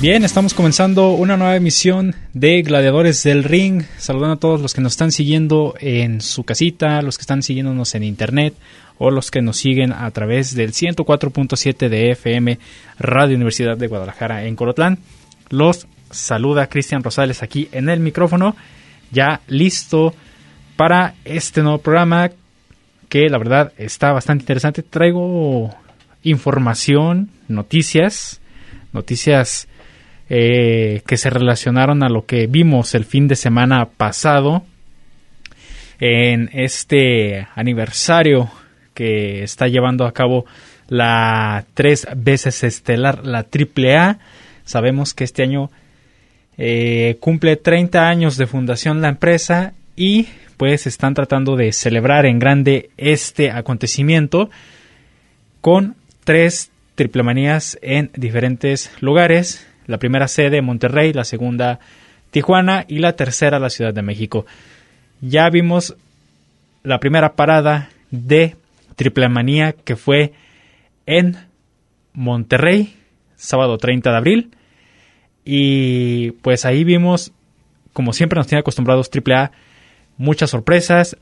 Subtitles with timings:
[0.00, 3.82] Bien, estamos comenzando una nueva emisión de Gladiadores del Ring.
[3.98, 7.94] Saludando a todos los que nos están siguiendo en su casita, los que están siguiéndonos
[7.94, 8.54] en internet
[8.96, 12.58] o los que nos siguen a través del 104.7 de FM
[12.98, 15.00] Radio Universidad de Guadalajara en Colotlán.
[15.50, 18.56] Los saluda Cristian Rosales aquí en el micrófono,
[19.12, 20.14] ya listo
[20.76, 22.30] para este nuevo programa
[23.10, 24.82] que la verdad está bastante interesante.
[24.82, 25.68] Traigo
[26.22, 28.40] información, noticias,
[28.94, 29.68] noticias
[30.32, 34.62] eh, que se relacionaron a lo que vimos el fin de semana pasado
[35.98, 38.48] en este aniversario
[38.94, 40.46] que está llevando a cabo
[40.86, 44.18] la tres veces estelar, la AAA.
[44.64, 45.68] Sabemos que este año
[46.56, 52.38] eh, cumple 30 años de fundación la empresa y pues están tratando de celebrar en
[52.38, 54.48] grande este acontecimiento
[55.60, 61.80] con tres triplemanías en diferentes lugares la primera sede Monterrey, la segunda
[62.30, 64.46] Tijuana y la tercera la Ciudad de México.
[65.20, 65.96] Ya vimos
[66.82, 68.56] la primera parada de
[68.94, 70.32] Triple Manía que fue
[71.06, 71.36] en
[72.12, 72.96] Monterrey,
[73.36, 74.50] sábado 30 de abril.
[75.44, 77.32] Y pues ahí vimos,
[77.92, 79.50] como siempre nos tiene acostumbrados AAA,
[80.16, 81.16] muchas sorpresas,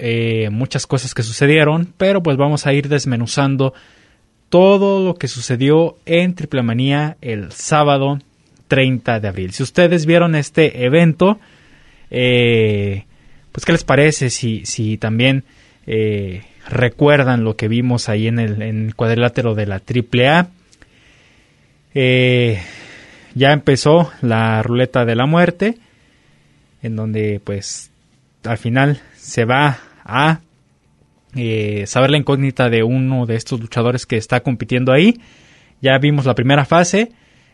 [0.00, 3.72] eh, muchas cosas que sucedieron, pero pues vamos a ir desmenuzando
[4.50, 8.18] todo lo que sucedió en Triple Manía el sábado
[8.68, 9.52] 30 de abril.
[9.52, 11.40] Si ustedes vieron este evento,
[12.10, 13.04] eh,
[13.52, 15.44] pues qué les parece si, si también
[15.86, 20.48] eh, recuerdan lo que vimos ahí en el, cuadrilátero de la AAA.
[21.94, 22.60] Eh,
[23.34, 25.78] ya empezó la ruleta de la muerte,
[26.82, 27.90] en donde pues
[28.44, 30.40] al final se va a
[31.34, 35.20] eh, saber la incógnita de uno de estos luchadores que está compitiendo ahí.
[35.80, 37.12] Ya vimos la primera fase,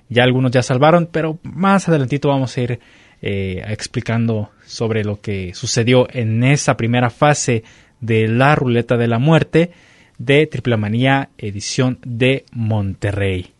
[0.08, 2.80] ya algunos ya salvaron, pero más adelantito vamos a ir
[3.22, 7.64] eh, explicando sobre lo que sucedió en esa primera fase
[8.00, 9.70] de la ruleta de la muerte
[10.18, 13.52] de Triple Manía edición de Monterrey.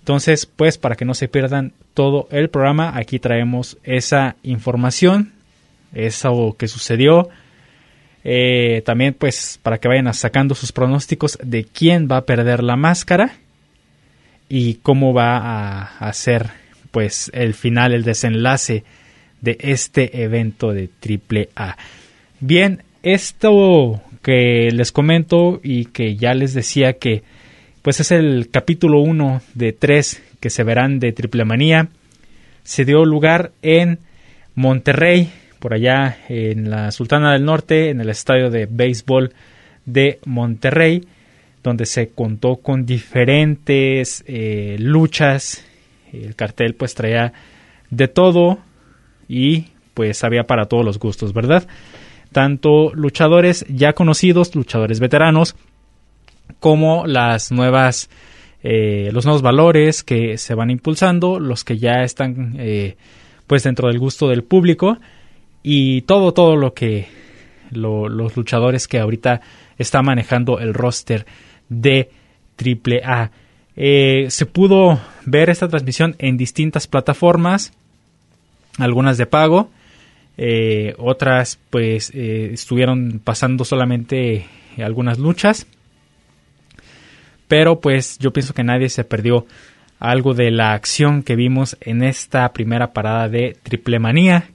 [0.00, 5.32] Entonces, pues para que no se pierdan todo el programa, aquí traemos esa información,
[5.94, 7.30] eso que sucedió,
[8.24, 12.76] eh, también pues para que vayan sacando sus pronósticos de quién va a perder la
[12.76, 13.36] máscara
[14.48, 16.50] y cómo va a, hacer
[16.90, 18.84] pues el final, el desenlace
[19.40, 21.76] de este evento de triple A.
[22.40, 27.22] Bien, esto que les comento y que ya les decía que
[27.82, 31.88] pues es el capítulo 1 de 3 que se verán de Triple Manía,
[32.62, 33.98] se dio lugar en
[34.54, 35.30] Monterrey,
[35.64, 39.32] por allá en la Sultana del Norte, en el estadio de béisbol
[39.86, 41.08] de Monterrey,
[41.62, 45.64] donde se contó con diferentes eh, luchas.
[46.12, 47.32] El cartel pues traía
[47.88, 48.58] de todo
[49.26, 51.66] y pues había para todos los gustos, ¿verdad?
[52.30, 55.56] Tanto luchadores ya conocidos, luchadores veteranos,
[56.60, 58.10] como las nuevas,
[58.62, 62.98] eh, los nuevos valores que se van impulsando, los que ya están eh,
[63.46, 64.98] pues dentro del gusto del público
[65.64, 67.08] y todo, todo lo que
[67.70, 69.40] los luchadores que ahorita
[69.78, 71.26] está manejando el roster
[71.68, 72.10] de
[72.56, 73.30] AAA.
[73.74, 77.72] Eh, se pudo ver esta transmisión en distintas plataformas,
[78.78, 79.70] algunas de pago,
[80.36, 84.46] eh, otras pues eh, estuvieron pasando solamente
[84.78, 85.66] algunas luchas,
[87.48, 89.46] pero pues yo pienso que nadie se perdió
[89.98, 94.50] algo de la acción que vimos en esta primera parada de Triple Manía.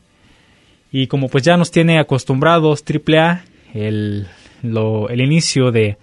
[0.92, 3.44] Y como pues ya nos tiene acostumbrados AAA,
[3.74, 4.28] el,
[4.64, 5.98] el inicio de,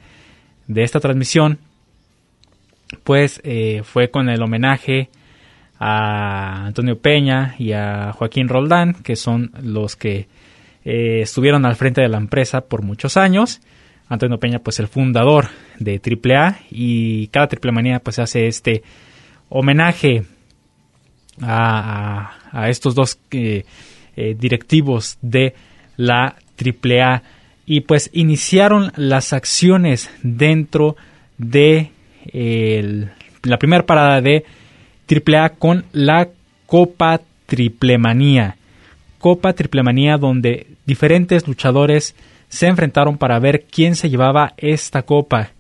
[0.67, 1.59] de, esta transmisión,
[3.03, 5.11] pues eh, fue con el homenaje
[5.79, 10.29] a Antonio Peña y a Joaquín Roldán, que son los que
[10.85, 13.61] eh, estuvieron al frente de la empresa por muchos años.
[14.09, 15.49] Antonio Peña, pues el fundador
[15.81, 18.85] de AAA y cada Triple Manía pues hace este
[19.49, 20.23] homenaje
[21.43, 22.31] a,
[22.69, 23.65] estos dos eh,
[24.17, 25.55] eh, directivos de
[25.97, 27.23] la AAA
[27.67, 30.97] y pues iniciaron las acciones dentro
[31.39, 31.91] de
[33.43, 34.45] la primera parada de
[35.09, 36.29] AAA con la
[36.67, 38.57] Copa Triplemanía.
[39.19, 42.15] Copa Triplemanía donde diferentes luchadores
[42.49, 45.51] se enfrentaron para ver quién se llevaba esta copa.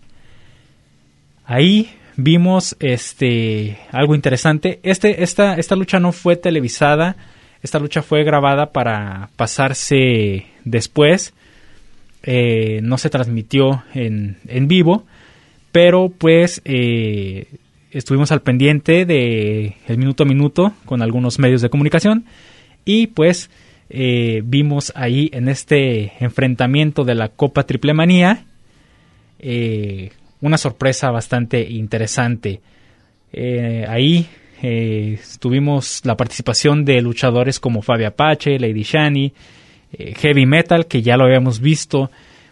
[1.45, 4.81] Ahí vimos este algo interesante.
[4.83, 7.17] Este, esta, esta lucha no fue televisada.
[7.67, 11.35] Esta lucha fue grabada para pasarse después.
[12.23, 15.05] Eh, no se transmitió en, en, vivo.
[15.73, 17.49] Pero pues eh,
[17.91, 22.27] estuvimos al pendiente de el minuto a minuto con algunos medios de comunicación.
[22.85, 23.51] Y pues
[23.91, 28.45] eh, vimos ahí en este enfrentamiento de la Copa Triple Manía
[30.41, 32.61] una sorpresa bastante interesante.
[34.63, 39.33] Eh, tuvimos la participación de luchadores como Fabio Apache, Lady Shani,
[39.99, 42.11] Heavy Metal, que ya lo habíamos visto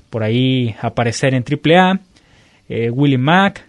[0.08, 2.00] por ahí aparecer en AAA,
[2.90, 3.66] Willie Mack,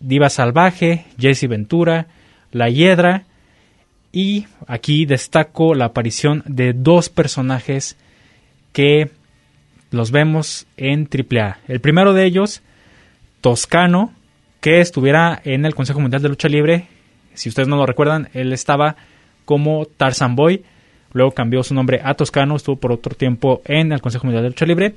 [0.00, 2.06] Diva Salvaje, Jesse Ventura,
[2.52, 3.24] La Hiedra,
[4.12, 7.96] y aquí destaco la aparición de dos personajes
[8.72, 9.10] que
[9.90, 11.58] los vemos en AAA.
[11.68, 12.62] El primero de ellos,
[13.40, 14.12] Toscano,
[14.60, 16.86] que estuviera en el Consejo Mundial de Lucha Libre.
[17.36, 18.96] Si ustedes no lo recuerdan, él estaba
[19.44, 20.64] como Tarzan Boy.
[21.12, 24.50] Luego cambió su nombre a Toscano, estuvo por otro tiempo en el Consejo Mundial de
[24.50, 24.94] Lucha Libre.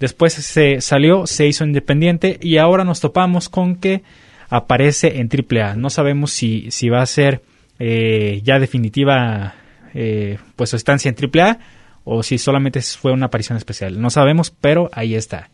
[0.00, 4.02] Después se salió, se hizo independiente y ahora nos topamos con que
[4.48, 5.76] aparece en AAA.
[5.76, 7.42] No sabemos si, si va a ser
[7.78, 9.54] eh, ya definitiva
[9.94, 11.58] eh, pues su estancia en AAA
[12.04, 14.00] o si solamente fue una aparición especial.
[14.00, 15.48] No sabemos, pero ahí está.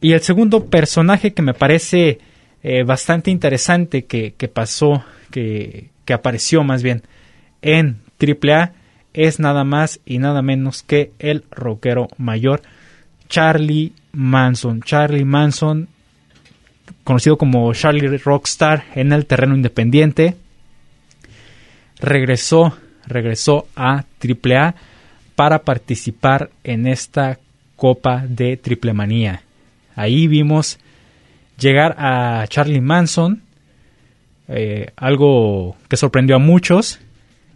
[0.00, 2.18] Y el segundo personaje que me parece
[2.68, 7.04] eh, bastante interesante que, pasó, que, que, apareció más bien
[7.62, 8.72] en AAA,
[9.14, 12.62] es nada más y nada menos que el rockero mayor
[13.28, 14.82] Charlie Manson.
[14.82, 15.86] Charlie Manson,
[17.04, 20.34] conocido como Charlie Rockstar en el terreno independiente,
[22.00, 22.76] regresó,
[23.06, 24.74] regresó a AAA
[25.36, 27.38] para participar en esta
[27.76, 29.42] Copa de Triple Manía.
[29.94, 30.80] Ahí vimos
[31.58, 33.42] llegar a Charlie Manson,
[34.48, 37.00] eh, algo que sorprendió a muchos.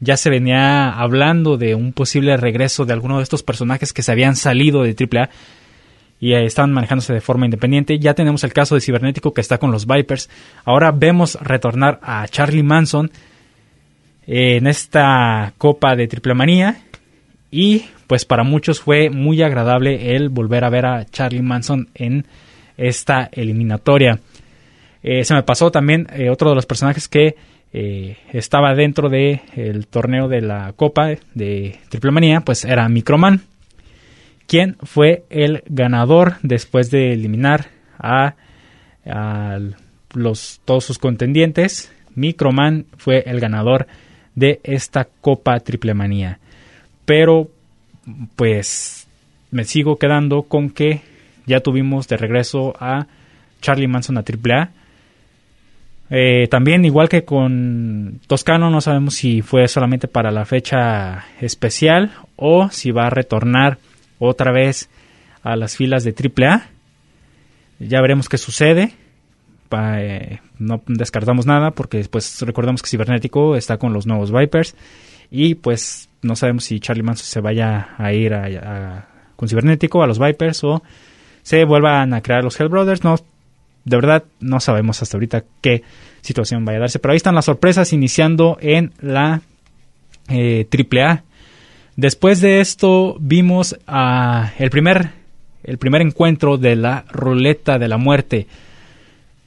[0.00, 4.12] Ya se venía hablando de un posible regreso de alguno de estos personajes que se
[4.12, 5.29] habían salido de AAA
[6.20, 7.99] y estaban manejándose de forma independiente.
[7.99, 10.29] Ya tenemos el caso de Cibernético que está con los Vipers.
[10.64, 13.11] Ahora vemos retornar a Charlie Manson
[14.26, 16.82] en esta Copa de Triple Manía
[17.50, 22.26] y pues para muchos fue muy agradable el volver a ver a Charlie Manson en
[22.80, 24.18] esta eliminatoria.
[25.02, 27.36] Eh, se me pasó también eh, otro de los personajes que
[27.72, 33.42] eh, estaba dentro del el torneo de la Copa de Triple Manía, pues era Microman,
[34.46, 37.66] quien fue el ganador después de eliminar
[37.99, 38.34] a,
[39.06, 39.58] a
[40.14, 41.92] los, todos sus contendientes.
[42.14, 43.87] Microman fue el ganador
[44.34, 46.40] de esta Copa Triple Manía.
[47.04, 47.49] Pero,
[48.37, 49.06] pues,
[49.50, 51.02] me sigo quedando con que
[51.50, 53.07] ya tuvimos de regreso a
[53.61, 54.71] Charlie Manson a AAA.
[56.12, 62.12] Eh, también, igual que con Toscano, no sabemos si fue solamente para la fecha especial
[62.37, 63.78] o si va a retornar
[64.19, 64.88] otra vez
[65.42, 66.69] a las filas de AAA.
[67.80, 68.92] Ya veremos qué sucede.
[69.73, 74.75] Eh, no descartamos nada porque después recordamos que Cibernético está con los nuevos Vipers
[75.30, 78.33] y pues no sabemos si Charlie Manson se vaya a ir
[79.37, 80.83] con Cibernético a los Vipers o
[81.42, 83.04] se vuelvan a crear los Hell Brothers.
[83.04, 83.16] No,
[83.85, 85.82] de verdad no sabemos hasta ahorita qué
[86.20, 89.42] situación vaya a darse, pero ahí están las sorpresas iniciando en la
[90.28, 91.25] eh, AAA.
[91.97, 95.20] Después de esto vimos a el primer
[95.62, 98.47] el primer encuentro de la ruleta de la muerte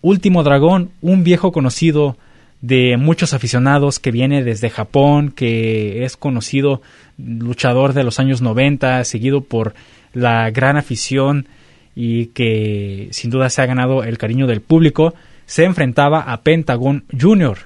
[0.02, 2.18] Último Dragón, un viejo conocido
[2.60, 6.82] de muchos aficionados que viene desde Japón, que es conocido
[7.18, 9.74] luchador de los años 90, seguido por
[10.14, 11.48] la gran afición
[11.96, 15.14] y que sin duda se ha ganado el cariño del público,
[15.46, 17.58] se enfrentaba a Pentagon Jr.,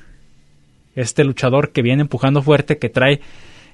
[0.96, 3.22] este luchador que viene empujando fuerte, que trae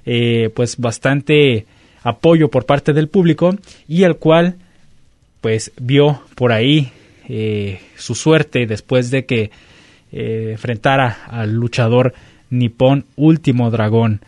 [0.04, 1.64] eh, pues bastante
[2.02, 3.56] apoyo por parte del público
[3.88, 4.56] y el cual
[5.40, 6.92] pues vio por ahí
[7.26, 9.50] eh, su suerte después de que
[10.12, 12.12] eh, enfrentara al luchador
[12.50, 14.20] nipón Último Dragón.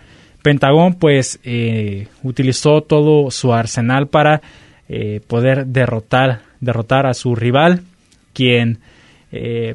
[0.42, 1.40] Pentagón pues
[2.22, 4.40] utilizó todo su arsenal para
[5.26, 7.82] poder derrotar, derrotar a su rival,
[8.32, 8.78] quien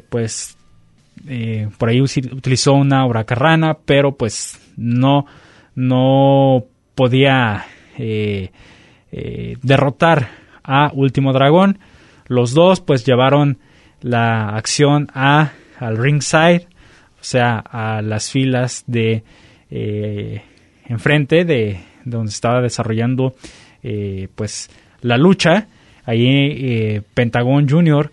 [0.08, 0.56] pues
[1.78, 5.26] por ahí utilizó una huracarrana, pero pues no
[5.74, 6.64] no
[6.94, 7.64] podía
[7.98, 8.50] eh,
[9.10, 10.28] eh, derrotar
[10.62, 11.78] a Último Dragón.
[12.26, 13.58] Los dos pues llevaron
[14.00, 16.66] la acción a, al ringside,
[17.20, 19.22] o sea, a las filas de
[19.70, 20.42] eh,
[20.86, 23.34] enfrente de, donde estaba desarrollando
[24.36, 24.70] pues
[25.02, 25.66] la lucha.
[26.04, 28.10] Ahí Pentagón Jr.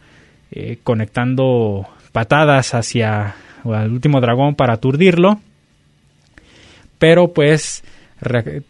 [0.83, 5.39] conectando patadas hacia el último dragón para aturdirlo
[6.99, 7.83] pero pues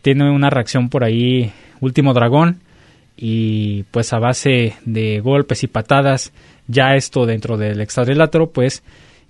[0.01, 2.61] tiene una reacción por ahí último dragón
[3.17, 6.31] y pues a base de golpes y patadas
[6.67, 8.83] ya esto dentro del extradilátero pues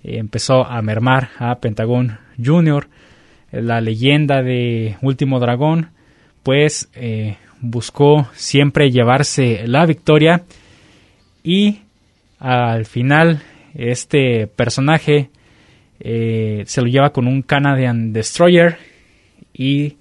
[0.04, 2.86] empezó a mermar a Pentagón Jr.
[3.50, 5.90] La leyenda de Último Dragón
[6.42, 10.44] pues eh, buscó siempre llevarse la victoria
[11.42, 11.80] y
[12.38, 13.42] al final
[13.74, 15.30] este personaje
[16.00, 18.78] eh, se lo lleva con un Canadian Destroyer
[19.52, 19.96] y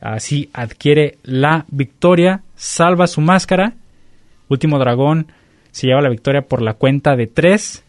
[0.00, 3.74] así adquiere la victoria, salva su máscara.
[4.48, 5.26] Último dragón
[5.72, 7.82] se lleva la victoria por la cuenta de tres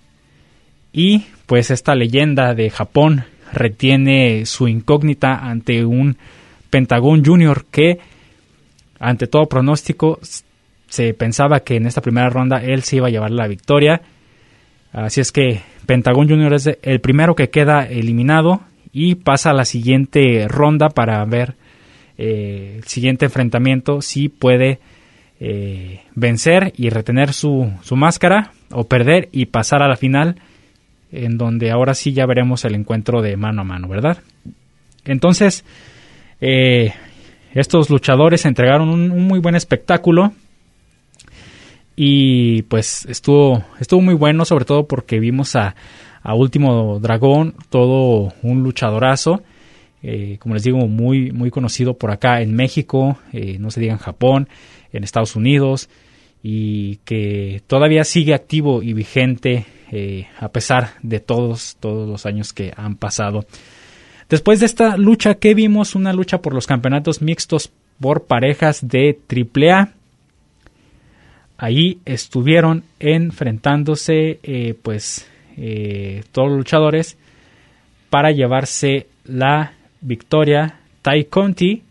[0.92, 6.18] y pues esta leyenda de Japón retiene su incógnita ante un
[6.70, 8.00] Pentagón Junior que
[9.04, 10.20] ante todo pronóstico
[10.88, 14.02] se pensaba que en esta primera ronda él se iba a llevar la victoria.
[14.94, 18.62] Así es que Pentagón Junior es el primero que queda eliminado
[18.94, 21.56] y pasa a la siguiente ronda para ver
[22.18, 24.80] eh, el siguiente enfrentamiento si puede
[25.40, 30.36] eh, vencer y retener su, su, máscara o perder y pasar a la final
[31.12, 34.20] en donde ahora sí ya veremos el encuentro de mano a mano, ¿verdad?
[35.06, 35.66] Entonces,
[36.40, 36.94] eh,
[37.54, 40.34] estos luchadores entregaron un, muy buen espectáculo
[41.96, 45.76] y pues estuvo, estuvo muy bueno sobre todo porque vimos a,
[46.24, 49.44] a Último Dragón, todo un luchadorazo.
[50.02, 53.94] Eh, como les digo, muy, muy conocido por acá en México, eh, no se diga
[53.94, 54.50] en Japón,
[54.92, 55.90] en Estados Unidos,
[56.42, 62.52] y que todavía sigue activo y vigente eh, a pesar de todos, todos los años
[62.52, 63.46] que han pasado.
[64.30, 65.96] Después de esta lucha, ¿qué vimos?
[65.96, 69.90] Una lucha por los campeonatos mixtos por parejas de AAA.
[71.58, 74.40] Ahí estuvieron enfrentándose,
[74.82, 75.28] pues,
[75.58, 77.18] eh, todos los luchadores
[78.10, 80.80] para llevarse la victoria.
[81.02, 81.84] Tai Conti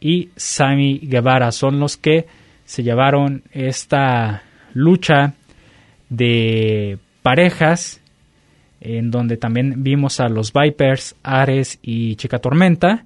[0.00, 2.26] y Sammy Guevara son los que
[2.64, 5.34] se llevaron esta lucha
[6.08, 8.01] de parejas
[8.84, 13.04] en donde también vimos a los Vipers, Ares y Chica Tormenta,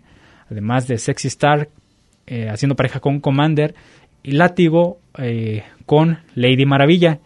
[0.51, 1.69] además de Sexy Star
[2.27, 3.75] eh, haciendo pareja con Commander
[4.23, 7.19] y Látigo eh, con Lady Maravilla.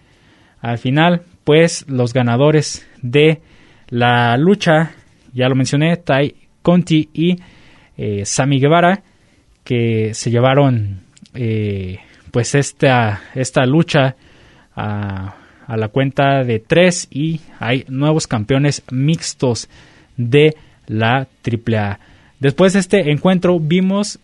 [0.61, 3.41] Al final, pues los ganadores de
[3.89, 4.95] la lucha,
[5.33, 7.37] ya lo mencioné, Tai Conti y
[7.97, 9.05] eh, Sami Guevara,
[9.63, 11.03] que se llevaron
[12.33, 14.17] pues esta, esta lucha
[14.75, 15.37] a,
[15.71, 19.69] a, la cuenta de tres y hay nuevos campeones mixtos
[20.17, 21.99] de la AAA.
[22.39, 24.19] Después de este encuentro vimos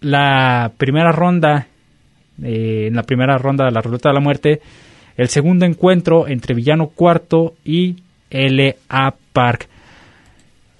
[0.00, 1.66] la primera ronda,
[2.42, 4.60] eh, en la primera ronda de la ruleta de la muerte,
[5.16, 7.96] el segundo encuentro entre Villano Cuarto y
[8.30, 9.14] L.A.
[9.32, 9.68] Park.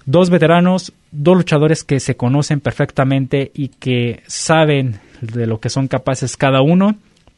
[0.05, 5.89] Dos veteranos, dos luchadores que se conocen perfectamente y que saben de lo que son
[5.89, 6.97] capaces cada uno.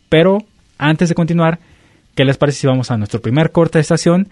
[0.08, 0.38] Pero
[0.76, 1.58] antes de continuar,
[2.18, 4.26] ¿qué les parece si vamos a nuestro primer corte de estación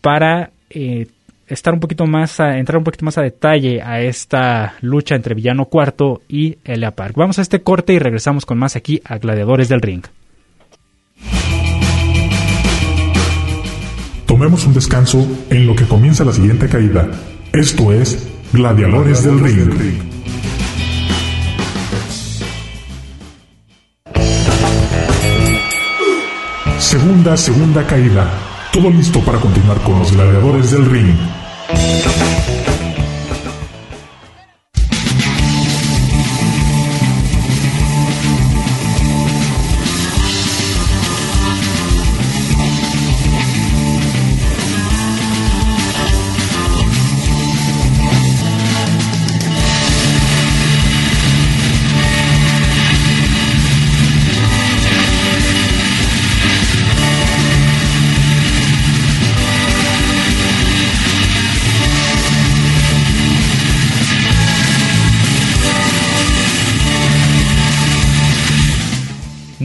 [0.00, 1.08] para eh,
[1.48, 5.34] estar un poquito más a, entrar un poquito más a detalle a esta lucha entre
[5.34, 6.92] Villano Cuarto y L.A.
[6.92, 7.14] Park?
[7.16, 10.04] Vamos a este corte y regresamos con más aquí a Gladiadores del Ring.
[14.26, 17.10] Tomemos un descanso en lo que comienza la siguiente caída.
[17.52, 20.15] Esto es Gladiadores del Ring.
[26.98, 28.26] Segunda, segunda caída.
[28.72, 31.14] Todo listo para continuar con los gladiadores del ring.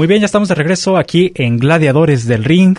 [0.01, 2.75] Muy bien, ya estamos de regreso aquí en Gladiadores del Ring.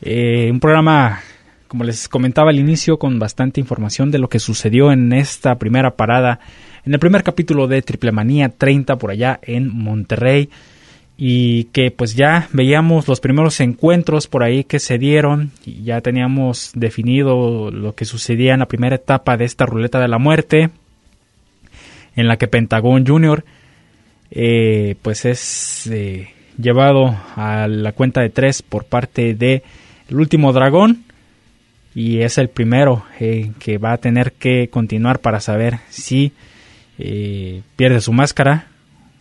[0.00, 1.20] Eh, un programa,
[1.66, 5.96] como les comentaba al inicio, con bastante información de lo que sucedió en esta primera
[5.96, 6.38] parada,
[6.84, 10.48] en el primer capítulo de Triple Manía 30 por allá en Monterrey.
[11.18, 15.50] Y que pues ya veíamos los primeros encuentros por ahí que se dieron.
[15.64, 20.06] Y ya teníamos definido lo que sucedía en la primera etapa de esta ruleta de
[20.06, 20.70] la muerte.
[22.14, 23.42] En la que Pentagon Jr
[24.30, 29.62] eh, pues es eh, llevado a la cuenta de tres por parte de
[30.08, 31.04] el último dragón
[31.94, 36.32] y es el primero eh, que va a tener que continuar para saber si
[36.98, 38.66] eh, pierde su máscara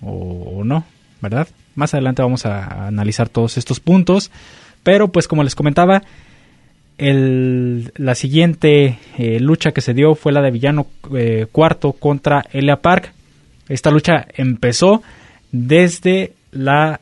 [0.01, 0.85] o, no,
[1.21, 1.47] ¿verdad?
[1.73, 4.29] Más adelante vamos a, analizar todos estos puntos,
[4.83, 6.03] pero pues como les comentaba,
[6.97, 8.99] el, la siguiente
[9.39, 10.87] lucha que se dio fue la de Villano
[11.51, 13.13] Cuarto contra Elia Park.
[13.67, 15.01] Esta lucha empezó
[15.51, 16.99] desde la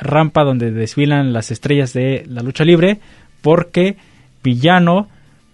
[0.00, 2.98] rampa donde desfilan las estrellas de la lucha libre,
[3.42, 3.96] porque
[4.42, 5.08] Villano,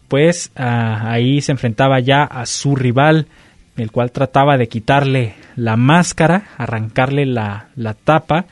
[0.08, 3.26] pues ahí se enfrentaba ya a su rival,
[3.76, 7.68] el cual trataba de quitarle la máscara, arrancarle la,
[8.04, 8.46] tapa.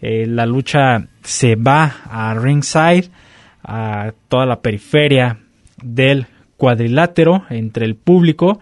[0.00, 3.10] Eh, la lucha se va a ringside,
[3.64, 5.38] a toda la periferia
[5.82, 8.58] del cuadrilátero entre el público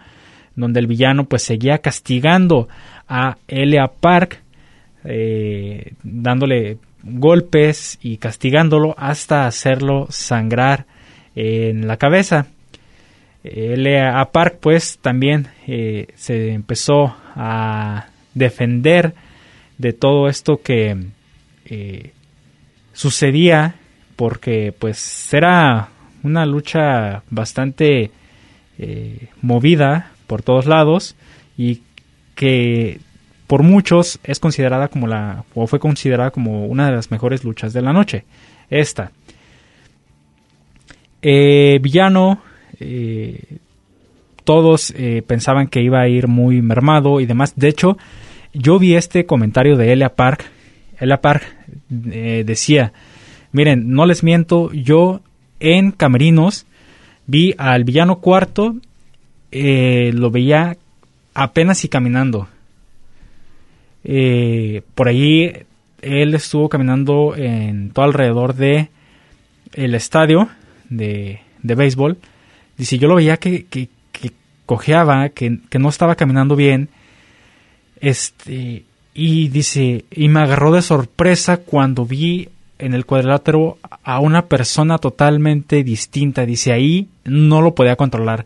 [0.55, 2.67] donde el villano pues seguía castigando
[3.07, 4.41] a Elia Park,
[5.03, 10.85] eh, dándole golpes y castigándolo hasta hacerlo sangrar
[11.35, 12.47] en la cabeza.
[13.43, 19.15] Elia Park pues también eh, se empezó a defender
[19.79, 20.95] de todo esto que
[21.65, 22.11] eh,
[22.93, 23.75] sucedía
[24.15, 25.89] porque pues era
[26.21, 28.11] una lucha bastante
[29.41, 31.15] movida por todos lados
[31.55, 31.83] y
[32.33, 32.99] que
[33.51, 37.73] por muchos es considerada como la o fue considerada como una de las mejores luchas
[37.73, 38.23] de la noche.
[38.69, 39.11] Esta.
[41.21, 42.41] Eh, villano,
[42.79, 43.57] eh,
[44.45, 47.51] todos eh, pensaban que iba a ir muy mermado y demás.
[47.57, 47.97] De hecho,
[48.53, 50.45] yo vi este comentario de Elia Park.
[50.97, 51.43] Elia Park
[51.89, 52.93] decía,
[53.51, 55.19] miren, no les miento, yo
[55.59, 56.67] en Camerinos
[57.27, 58.77] vi al villano cuarto
[59.51, 60.77] lo veía
[61.33, 62.47] apenas y caminando.
[64.03, 65.51] Eh, por allí
[66.01, 68.89] él estuvo caminando en todo alrededor de
[69.73, 70.49] el estadio
[70.89, 72.17] de, de béisbol.
[72.77, 73.89] Dice, yo lo veía que, que,
[74.65, 76.89] cojeaba, que, que, no estaba caminando bien.
[77.99, 78.83] Este,
[79.13, 82.47] y dice, y me agarró de sorpresa cuando vi
[82.79, 86.45] en el cuadrilátero a una persona totalmente distinta.
[86.45, 88.45] Dice, ahí no lo podía controlar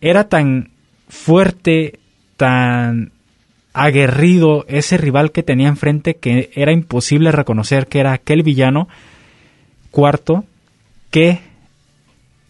[0.00, 0.70] era tan
[1.08, 1.98] fuerte,
[2.36, 3.12] tan
[3.72, 8.88] aguerrido ese rival que tenía enfrente que era imposible reconocer que era aquel villano
[9.90, 10.44] cuarto
[11.10, 11.40] que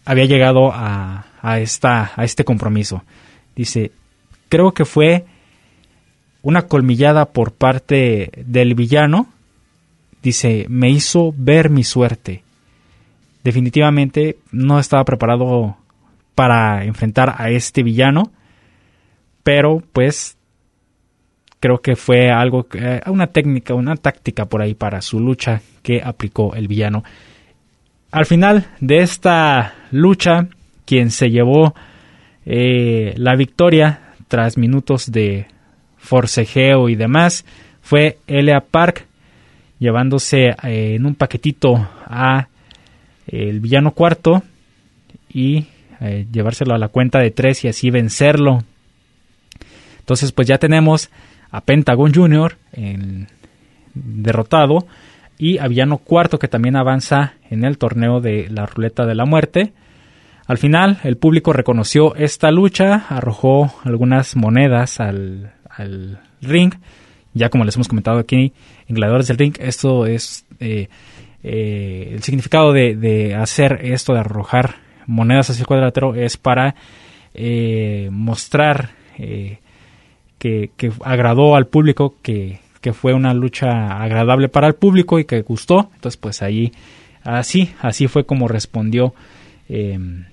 [0.05, 1.25] había llegado a,
[1.59, 3.03] esta, a este compromiso.
[3.55, 3.91] Dice,
[4.49, 5.25] creo que fue
[6.41, 9.27] una colmillada por parte del villano.
[10.21, 12.43] Dice, me hizo ver mi suerte.
[13.43, 15.77] Definitivamente no estaba preparado
[16.35, 18.31] para enfrentar a este villano.
[19.43, 20.37] Pero pues
[21.61, 26.01] creo que fue algo, eh, una técnica, una táctica por ahí para su lucha que
[26.03, 27.05] aplicó el villano.
[28.11, 30.47] Al final de esta lucha,
[30.85, 31.73] quien se llevó
[32.45, 35.45] eh, la victoria tras minutos de
[35.97, 37.45] forcejeo y demás
[37.81, 39.05] fue Elia Park,
[39.79, 42.47] llevándose eh, en un paquetito a
[43.27, 44.43] el villano cuarto
[45.33, 45.67] y
[46.01, 48.63] eh, llevárselo a la cuenta de tres y así vencerlo.
[49.99, 51.09] Entonces, pues ya tenemos
[51.51, 52.57] a Pentagon Jr.
[53.93, 54.87] derrotado
[55.37, 59.25] y a Villano Cuarto que también avanza en el torneo de la ruleta de la
[59.25, 59.73] muerte.
[60.47, 65.53] Al final, el público reconoció esta lucha, arrojó algunas monedas al,
[66.41, 66.73] ring.
[67.33, 68.53] Ya como les hemos comentado aquí
[68.87, 70.89] en del Ring, esto es eh,
[71.43, 74.75] eh, el significado de, de, hacer esto, de arrojar
[75.07, 76.75] monedas hacia el cuadrilátero es para
[77.33, 78.91] eh, mostrar
[80.41, 82.59] que, agradó al público, que,
[82.93, 85.91] fue una lucha agradable para el público y que gustó.
[85.95, 86.71] Entonces, pues ahí,
[87.23, 89.13] así, así fue como respondió,
[89.69, 90.25] em,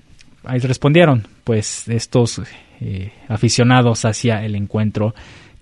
[0.44, 2.40] ahí respondieron, pues estos
[2.80, 5.14] eh, aficionados hacia el encuentro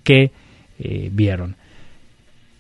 [0.04, 0.30] que
[0.78, 1.56] vieron.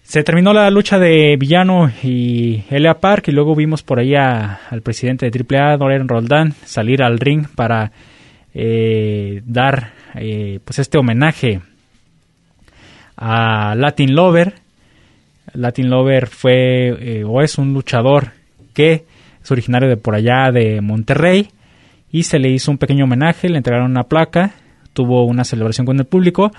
[0.02, 4.80] Se terminó la lucha de Villano y Elia Park y luego vimos por ahí al
[4.82, 7.90] presidente de AAA, Doren Roldán, salir al ring para
[8.54, 11.60] eh, dar eh, pues este homenaje
[13.16, 14.54] a Latin Lover,
[15.54, 18.32] Latin Lover fue o es un luchador
[18.74, 19.04] que
[19.42, 21.48] es originario de por allá de Monterrey
[22.10, 24.52] y se le hizo un pequeño homenaje, le entregaron una placa,
[24.92, 26.50] tuvo una celebración con el público,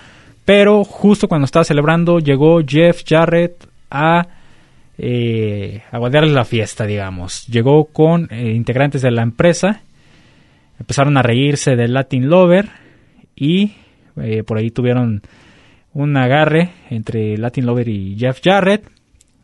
[0.46, 4.28] pero justo cuando estaba celebrando llegó Jeff Jarrett a
[4.98, 7.48] eh, la fiesta, digamos.
[7.48, 9.82] Llegó con eh, integrantes de la empresa,
[10.80, 12.70] empezaron a reírse del Latin Lover
[13.36, 13.74] y
[14.22, 15.22] eh, por ahí tuvieron
[15.98, 18.88] un agarre entre Latin Lover y Jeff Jarrett.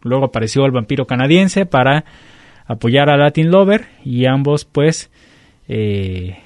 [0.03, 2.05] Luego apareció el vampiro canadiense para
[2.67, 5.09] apoyar a Latin Lover y ambos pues
[5.67, 6.37] eh,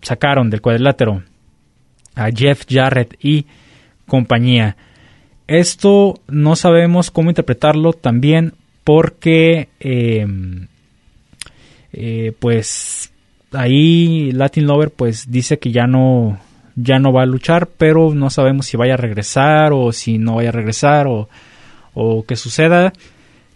[0.00, 1.22] sacaron del cuadrilátero
[2.14, 3.44] a Jeff Jarrett y
[4.06, 4.78] compañía.
[5.46, 10.68] Esto no sabemos cómo interpretarlo también porque em,
[11.92, 13.12] eh, pues
[13.52, 16.38] ahí Latin Lover pues dice que ya no
[16.82, 20.36] ya no va a luchar pero no sabemos si vaya a regresar o si no
[20.36, 21.28] vaya a regresar o,
[21.94, 22.92] o qué suceda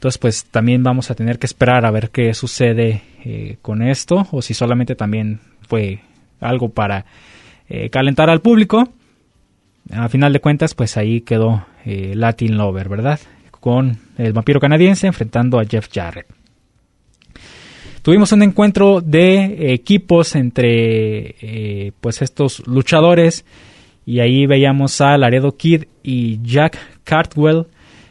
[0.05, 4.27] entonces, pues también vamos a tener que esperar a ver qué sucede eh, con esto,
[4.33, 6.01] o si solamente también fue
[6.41, 7.07] algo para
[7.71, 8.87] eh, calentar al público.
[9.91, 13.19] A final de cuentas, pues ahí quedó eh, Latin Lover, ¿verdad?
[13.51, 16.27] Con el vampiro canadiense enfrentando a Jeff Jarrett.
[18.05, 23.47] Tuvimos un encuentro de equipos entre pues estos luchadores
[24.05, 27.65] y ahí veíamos a Laredo Kid y Jack Cartwell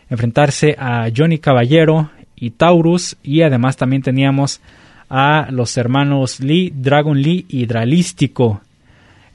[0.09, 4.61] enfrentarse a Johnny Caballero y Taurus y además también teníamos
[5.11, 8.61] a los hermanos Lee, Dragon Lee y Dralístico.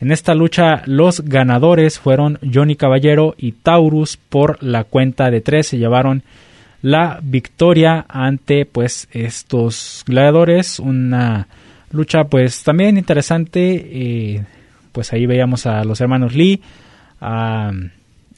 [0.00, 5.68] En esta lucha los ganadores fueron Johnny Caballero y Taurus por la cuenta de tres.
[5.68, 6.24] Se llevaron
[6.82, 10.78] la victoria ante pues estos gladiadores.
[10.78, 11.48] Una
[11.90, 13.86] lucha pues también interesante.
[13.90, 14.44] Eh,
[14.92, 16.60] pues ahí veíamos a los hermanos Lee,
[17.20, 17.72] a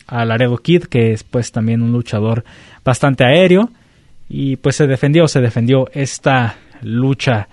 [0.09, 2.45] Laredo Kid, que es pues también un luchador
[2.85, 3.71] bastante aéreo.
[4.29, 7.49] Y pues se defendió, se defendió esta lucha.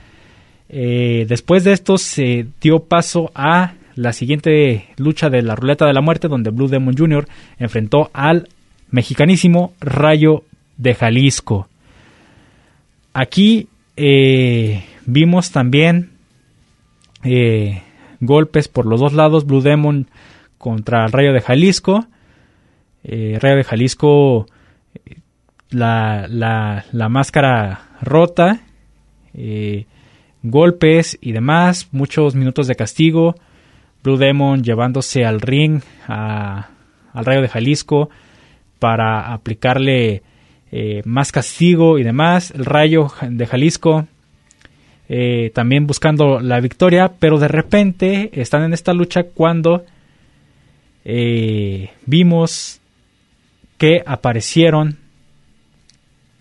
[0.69, 5.93] Eh, después de esto se dio paso a la siguiente lucha de la ruleta de
[5.93, 7.27] la muerte, donde Blue Demon Jr.
[7.57, 8.47] enfrentó al
[8.91, 10.43] mexicanísimo Rayo
[10.77, 11.67] de Jalisco.
[13.13, 16.11] Aquí eh, vimos también
[17.23, 17.81] eh,
[18.19, 20.07] golpes por los dos lados, Blue Demon
[20.57, 22.07] contra el Rayo de Jalisco
[23.03, 24.47] eh, Rayo de Jalisco,
[25.69, 28.61] la, la, máscara rota,
[30.43, 33.35] golpes y demás, muchos minutos de castigo,
[34.03, 36.69] Blue Demon llevándose al ring a,
[37.13, 38.09] al Rayo de Jalisco
[38.79, 40.21] para aplicarle
[40.71, 44.07] eh, más castigo y demás, el Rayo de Jalisco
[45.09, 49.85] eh, también buscando la victoria, pero de repente están en esta lucha cuando
[52.05, 52.81] vimos
[53.77, 54.97] que aparecieron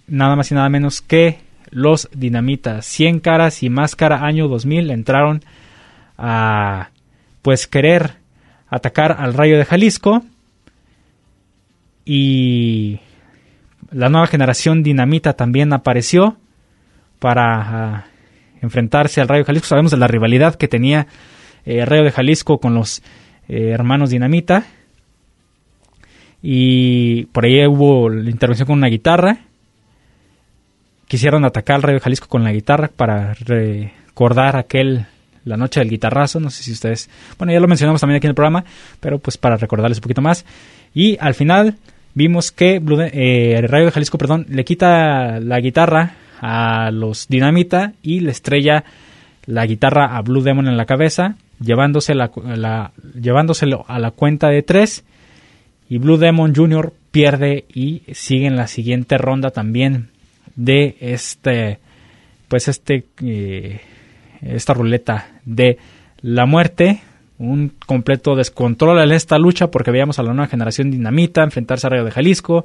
[0.08, 1.38] nada más y nada menos que
[1.70, 2.86] los dinamitas.
[2.86, 5.42] 100 caras y máscara año 2000 entraron
[6.16, 6.90] a
[7.42, 8.14] pues querer
[8.68, 10.24] atacar al rayo de Jalisco
[12.04, 13.00] y
[13.90, 16.37] la nueva generación dinamita también apareció
[17.18, 18.05] para ah,
[18.62, 21.07] enfrentarse al rayo de Jalisco sabemos de la rivalidad que tenía
[21.64, 23.03] eh, rayo de Jalisco con los
[23.49, 24.66] eh, hermanos dinamita
[26.42, 29.38] y por ahí hubo la intervención con una guitarra.
[31.09, 35.07] Quisieron atacar al Rayo de Jalisco con la guitarra para recordar aquel
[35.44, 38.31] la noche del guitarrazo, no sé si ustedes, bueno, ya lo mencionamos también aquí en
[38.31, 38.64] el programa,
[38.99, 40.44] pero pues para recordarles un poquito más.
[40.92, 41.77] Y al final
[42.16, 47.92] vimos que eh, el Rayo de Jalisco, perdón, le quita la guitarra a los Dinamita
[48.02, 48.85] y le estrella
[49.44, 54.62] la guitarra a Blue Demon en la cabeza, llevándose la, llevándoselo a la cuenta de
[54.62, 55.05] tres
[55.88, 56.92] y Blue Demon Jr.
[57.11, 60.09] pierde y sigue en la siguiente ronda también
[60.57, 61.79] de este,
[62.48, 63.81] pues este, eh,
[64.40, 65.76] esta ruleta de
[66.22, 67.02] la muerte.
[67.38, 71.90] Un completo descontrol en esta lucha porque veíamos a la nueva generación Dinamita enfrentarse a
[71.90, 72.64] Rayo de Jalisco.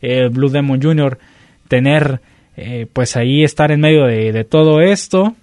[0.00, 1.18] Eh, Blue Demon Jr.
[1.68, 2.20] tener,
[2.56, 5.34] eh, pues ahí estar en medio de, todo esto.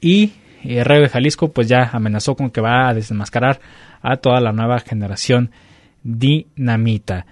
[0.00, 0.32] Y
[0.64, 3.60] Rayo de Jalisco pues ya amenazó con que va a desenmascarar
[4.00, 5.50] a toda la nueva generación
[6.02, 7.26] dinamita.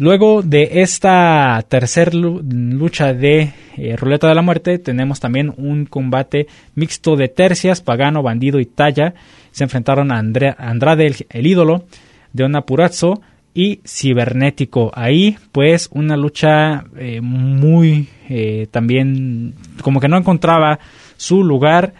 [0.00, 6.46] Luego de esta tercera lucha de eh, Ruleta de la Muerte, tenemos también un combate
[6.74, 9.12] mixto de tercias, Pagano, Bandido y Talla.
[9.50, 11.84] Se enfrentaron a Andrade, el, ídolo,
[12.32, 13.20] de Onapurazzo
[13.52, 14.90] y Cibernético.
[14.94, 20.78] Ahí, pues, una lucha eh, muy eh, también, como que no encontraba
[21.18, 21.92] su lugar.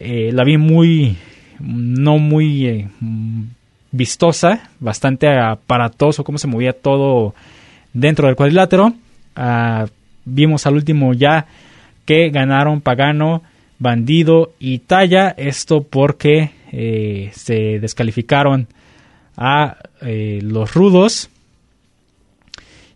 [0.00, 1.18] la vi muy,
[1.60, 2.88] no muy
[3.90, 7.34] vistosa, bastante aparatoso, cómo se movía todo
[7.92, 8.94] dentro del cuadrilátero.
[9.34, 9.86] Ah,
[10.24, 11.46] vimos al último ya
[12.04, 13.42] que ganaron Pagano,
[13.78, 15.34] Bandido y Talla.
[15.36, 18.66] Esto porque eh, se descalificaron
[19.36, 21.30] a eh, los rudos.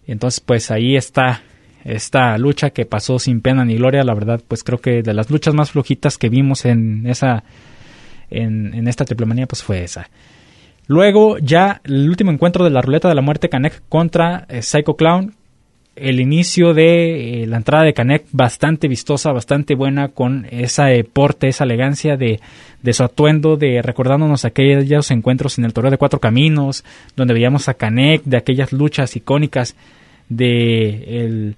[0.06, 1.42] Entonces, pues ahí está
[1.84, 4.04] esta lucha que pasó sin pena ni gloria.
[4.04, 7.44] La verdad, pues creo que de las luchas más flojitas que vimos en esa
[8.32, 10.08] en, esta triple manía, pues fue esa.
[10.92, 14.94] Luego, ya el último encuentro de la ruleta de la muerte Canek contra eh, Psycho
[14.94, 15.32] Clown.
[15.96, 21.48] El inicio de eh, la entrada de Canek bastante vistosa, bastante buena, con esa porte,
[21.48, 22.40] esa elegancia de,
[22.82, 26.84] de, su atuendo, de recordándonos aquellos encuentros en el Toreo de Cuatro Caminos,
[27.16, 29.74] donde veíamos a Canek, de aquellas luchas icónicas
[30.28, 31.54] de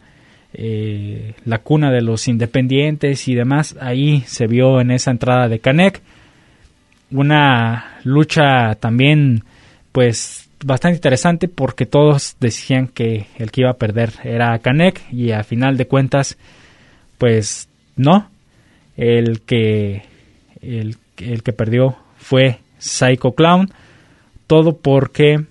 [0.53, 3.77] eh, la cuna de los independientes y demás.
[3.81, 6.03] Ahí se vio en esa entrada de Canek
[7.15, 9.45] una lucha también
[9.93, 15.31] pues bastante interesante porque todos decían que el que iba a perder era Kanek y
[15.31, 16.37] a final de cuentas
[17.19, 18.29] pues no
[18.97, 20.03] el que
[20.61, 23.71] el, que perdió fue Psycho Clown
[24.49, 25.45] todo porque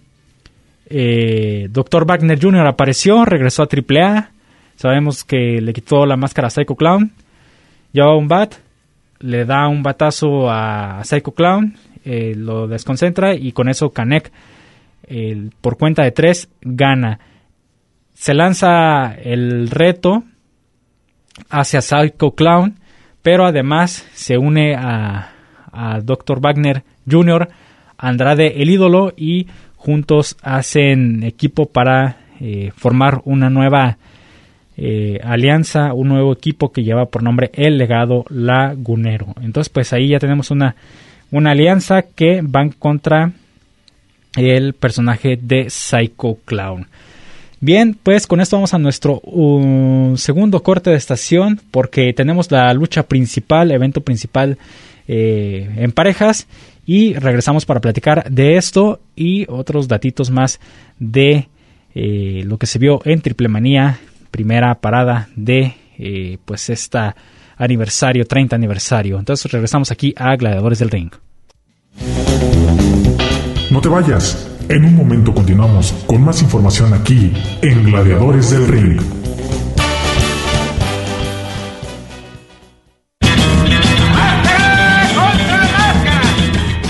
[0.89, 2.06] eh, Dr.
[2.06, 2.67] Wagner Jr.
[2.67, 4.32] apareció regresó a AAA
[4.76, 7.13] sabemos que le quitó la máscara a Psycho Clown
[7.93, 8.56] llevaba un bat
[9.24, 14.32] le da un batazo a Psycho Clown, eh, lo desconcentra y con eso Kanek
[15.60, 17.20] por cuenta de tres gana.
[18.14, 20.24] Se lanza el reto
[21.50, 22.80] hacia Psycho Clown,
[23.22, 25.32] pero además se une a,
[25.72, 26.40] a Dr.
[26.40, 27.50] Wagner Jr.,
[27.98, 33.98] Andrade el ídolo y juntos hacen equipo para eh, formar una nueva
[34.78, 39.36] eh, alianza, un nuevo equipo que lleva por nombre El Legado Lagunero.
[39.42, 40.76] Entonces, pues ahí ya tenemos una,
[41.32, 43.32] una alianza que van contra
[44.36, 46.88] el personaje de Psycho Clown.
[47.60, 52.74] Bien, pues con esto vamos a nuestro uh, segundo corte de estación porque tenemos la
[52.74, 54.58] lucha principal, evento principal
[55.08, 56.48] eh, en parejas
[56.86, 60.60] y regresamos para platicar de esto y otros datitos más
[61.00, 61.48] de
[61.96, 63.98] eh, lo que se vio en Triple Manía
[64.34, 67.15] primera parada de eh, pues esta
[67.56, 69.19] aniversario, 30 aniversario.
[69.19, 71.12] Entonces regresamos aquí a Gladiadores del Ring.
[73.69, 74.50] No te vayas.
[74.69, 79.00] En un momento continuamos con más información aquí en Gladiadores del Ring.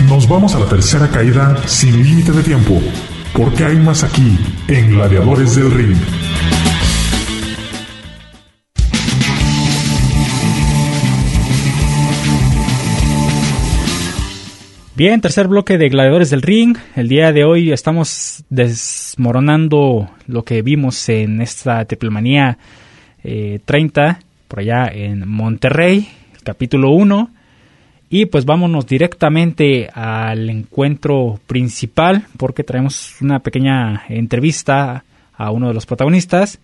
[0.08, 2.80] Nos vamos a la tercera caída sin límite de tiempo,
[3.36, 4.38] porque hay más aquí
[4.70, 5.98] en Gladiadores del Ring.
[14.96, 16.78] Bien, tercer bloque de Gladiadores del Ring.
[16.96, 22.60] El día de hoy estamos desmoronando lo que vimos en esta Triplemanía
[23.24, 26.10] 30, eh, por allá en Monterrey,
[26.44, 27.32] capítulo 1.
[28.12, 35.74] Y pues vámonos directamente al encuentro principal, porque traemos una pequeña entrevista a uno de
[35.74, 36.60] los protagonistas.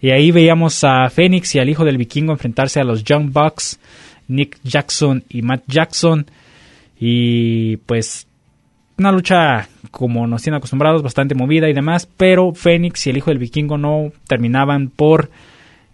[0.00, 3.80] Y ahí veíamos a Fénix y al hijo del vikingo enfrentarse a los Young Bucks,
[4.28, 6.24] Nick Jackson y Matt Jackson
[6.98, 8.26] y pues
[8.96, 13.30] una lucha como nos tienen acostumbrados, bastante movida y demás, pero Fénix y el hijo
[13.30, 15.30] del vikingo no terminaban por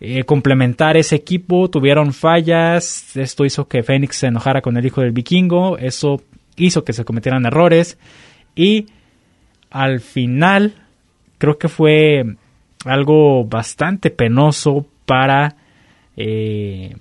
[0.00, 5.00] eh, complementar ese equipo, tuvieron fallas, esto hizo que Fénix se enojara con el hijo
[5.00, 6.22] del vikingo, eso
[6.56, 7.98] hizo que se cometieran errores
[8.54, 8.86] y
[9.70, 10.74] al final
[11.38, 12.36] creo que fue
[12.84, 15.56] algo bastante penoso para
[16.16, 16.94] eh,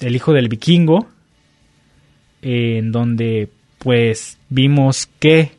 [0.00, 1.08] el hijo del vikingo
[2.44, 5.52] en donde pues vimos que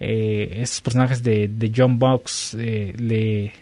[0.00, 3.52] eh, esos personajes de, John Box eh, le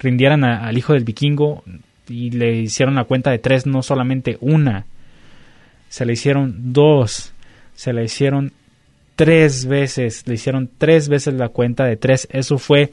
[0.00, 1.62] rindieran al hijo del vikingo
[2.08, 4.84] y le hicieron la cuenta de tres, no solamente una,
[5.88, 7.32] se le hicieron dos,
[7.74, 8.52] se le hicieron
[9.14, 12.90] tres veces, le hicieron tres veces la cuenta de tres, eso fue,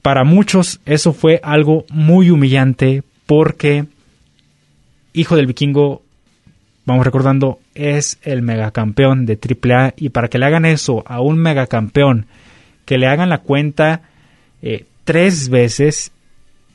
[0.00, 3.86] para muchos, eso fue algo muy humillante porque
[5.12, 6.02] Hijo del Vikingo
[6.84, 11.38] vamos recordando, es el megacampeón de AAA y para que le hagan eso a un
[11.38, 12.26] megacampeón,
[12.84, 14.02] que le hagan la cuenta
[14.62, 16.12] eh, tres veces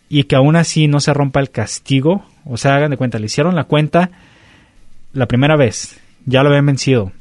[0.10, 3.26] y que aún así no se rompa el castigo, o sea, hagan de cuenta, le
[3.26, 4.12] hicieron la cuenta
[5.14, 7.12] la primera vez, ya lo habían vencido,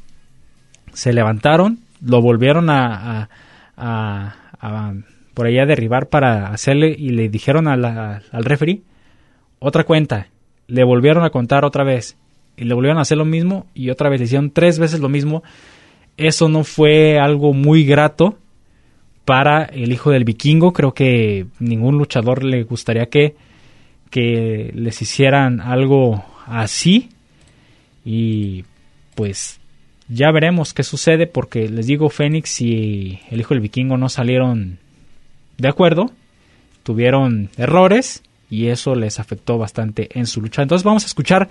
[0.93, 3.29] se levantaron, lo volvieron a,
[3.75, 4.93] a, a,
[5.33, 8.81] por ahí a derribar para hacerle y le dijeron al referee
[9.59, 10.27] otra cuenta,
[10.67, 12.17] le volvieron a contar otra vez
[12.57, 15.09] y le volvieron a hacer lo mismo y otra vez le hicieron tres veces lo
[15.09, 15.43] mismo.
[16.17, 18.37] Eso no fue algo muy grato
[19.23, 20.73] para el hijo del vikingo.
[20.73, 23.35] Creo que ningún luchador le gustaría que,
[24.09, 27.09] que les hicieran algo así.
[28.03, 28.65] Y
[29.13, 29.59] pues
[30.09, 34.79] ya veremos qué sucede porque les digo, Fénix y el hijo del vikingo no salieron
[35.57, 36.11] de acuerdo,
[36.83, 40.61] tuvieron errores y eso les afectó bastante en su lucha.
[40.61, 41.49] Entonces vamos a escuchar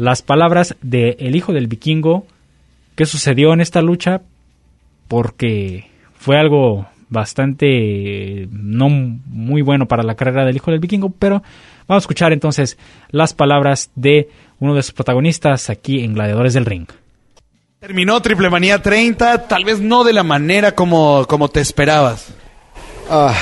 [0.00, 2.26] las palabras de el hijo del vikingo,
[2.94, 4.22] qué sucedió en esta lucha,
[5.08, 11.42] porque fue algo bastante no muy bueno para la carrera del hijo del vikingo, pero
[11.86, 12.78] vamos a escuchar entonces
[13.10, 16.86] las palabras de uno de sus protagonistas aquí en Gladiadores del Ring.
[17.78, 22.28] Terminó Triple Manía 30, tal vez no de la manera como, como te esperabas.
[23.10, 23.34] Ah,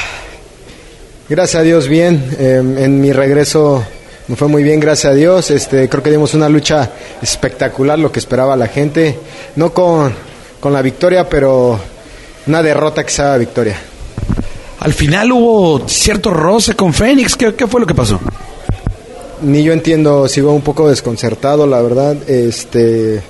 [1.29, 2.21] gracias a Dios, bien.
[2.37, 3.87] Em, en mi regreso
[4.29, 5.51] me fue muy bien, gracias a Dios.
[5.51, 6.91] Este, creo que dimos una lucha
[7.23, 9.19] espectacular, lo que esperaba la gente.
[9.57, 10.13] No con,
[10.61, 11.81] con la victoria, pero
[12.47, 13.77] una derrota que sea victoria.
[14.81, 17.37] Al final hubo cierto roce con Fénix.
[17.37, 18.21] ¿Qué, ¿Qué, fue lo que pasó?
[19.43, 22.15] Ni yo entiendo, sigo un poco desconcertado, la verdad.
[22.29, 23.23] Este,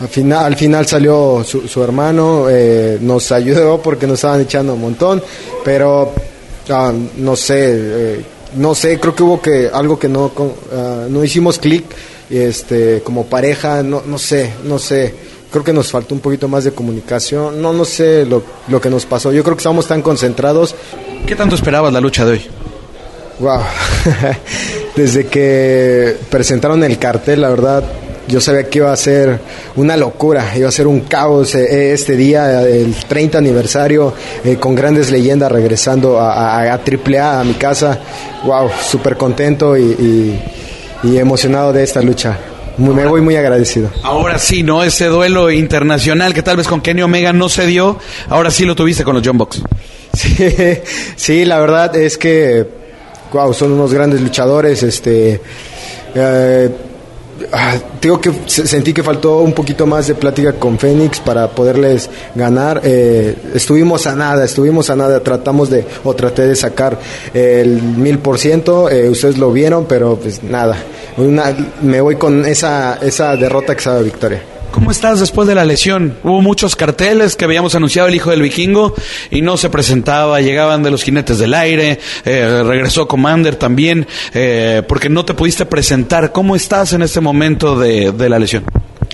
[0.00, 4.82] al final, al final salió su, hermano, eh, nos ayudó porque nos estaban echando un
[4.82, 5.22] montón,
[5.64, 6.12] pero
[6.68, 8.24] ah, no sé, eh,
[8.56, 10.32] no sé, creo que hubo que algo que no,
[10.72, 11.84] ah, no hicimos clic
[12.30, 15.14] este, como pareja, no, no sé, no sé,
[15.50, 18.90] creo que nos faltó un poquito más de comunicación, no, no sé lo, lo que
[18.90, 20.74] nos pasó, yo creo que estábamos tan concentrados.
[21.26, 22.46] ¿Qué tanto esperabas la lucha de hoy?
[23.40, 23.60] Wow,
[24.96, 27.84] desde que presentaron el cartel, la verdad,
[28.28, 29.38] yo sabía que iba a ser
[29.76, 34.12] una locura, iba a ser un caos eh, este día, el 30 aniversario,
[34.44, 38.00] eh, con grandes leyendas regresando a, a, a AAA, a mi casa.
[38.44, 40.40] Wow, súper contento y,
[41.04, 42.36] emocionado de esta lucha.
[42.78, 43.90] me voy muy agradecido.
[44.02, 44.82] Ahora sí, ¿no?
[44.82, 48.74] Ese duelo internacional que tal vez con Kenny Omega no se dio, ahora sí lo
[48.74, 49.62] tuviste con los John Box.
[50.16, 50.34] Sí,
[51.14, 52.66] sí, la verdad es que,
[53.34, 55.42] wow, son unos grandes luchadores, este...
[56.14, 56.70] Eh,
[57.52, 62.08] Ah, digo que sentí que faltó un poquito más de plática con Fénix para poderles
[62.34, 62.80] ganar.
[62.82, 66.98] Eh, estuvimos a nada, estuvimos a nada, tratamos de, o traté de sacar
[67.34, 70.76] el mil por ciento, eh, ustedes lo vieron, pero pues nada,
[71.82, 74.55] me voy con esa, esa derrota que sabe victoria.
[74.76, 76.18] ¿Cómo estás después de la lesión?
[76.22, 78.94] Hubo muchos carteles que habíamos anunciado el hijo del vikingo
[79.30, 84.82] y no se presentaba, llegaban de los jinetes del aire, eh, regresó Commander también, eh,
[84.86, 86.30] porque no te pudiste presentar.
[86.30, 88.64] ¿Cómo estás en este momento de, de la lesión?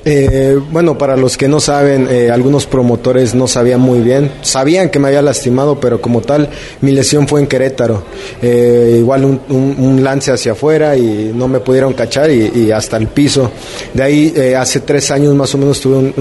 [0.04, 4.32] Eh, bueno, para los que no saben, eh, algunos promotores no sabían muy bien.
[4.42, 6.48] Sabían que me había lastimado, pero como tal,
[6.80, 8.02] mi lesión fue en Querétaro.
[8.40, 13.50] Eh, igual un, lance hacia afuera y no me pudieron cachar y, hasta el piso.
[13.94, 16.12] De ahí, eh, hace tres años más o menos tuve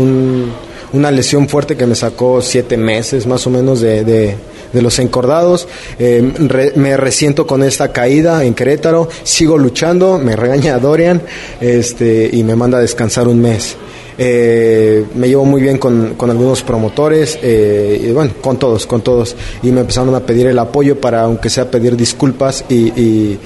[0.94, 4.36] una lesión fuerte que me sacó siete meses más o menos de
[4.80, 5.68] los encordados.
[6.00, 11.22] Eh, me resiento con esta caída en Querétaro, sigo luchando, me regaña Dorian
[11.60, 13.76] este, y me manda a descansar un mes.
[14.18, 19.36] Eh, me llevo muy bien con, algunos promotores, eh, y bueno, con todos, con todos.
[19.64, 23.38] Y me empezaron a pedir el apoyo para, aunque sea pedir disculpas y,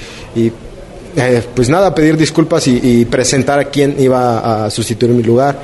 [1.55, 5.57] pues nada, pedir disculpas y, y, presentar a quién iba a sustituir mi lugar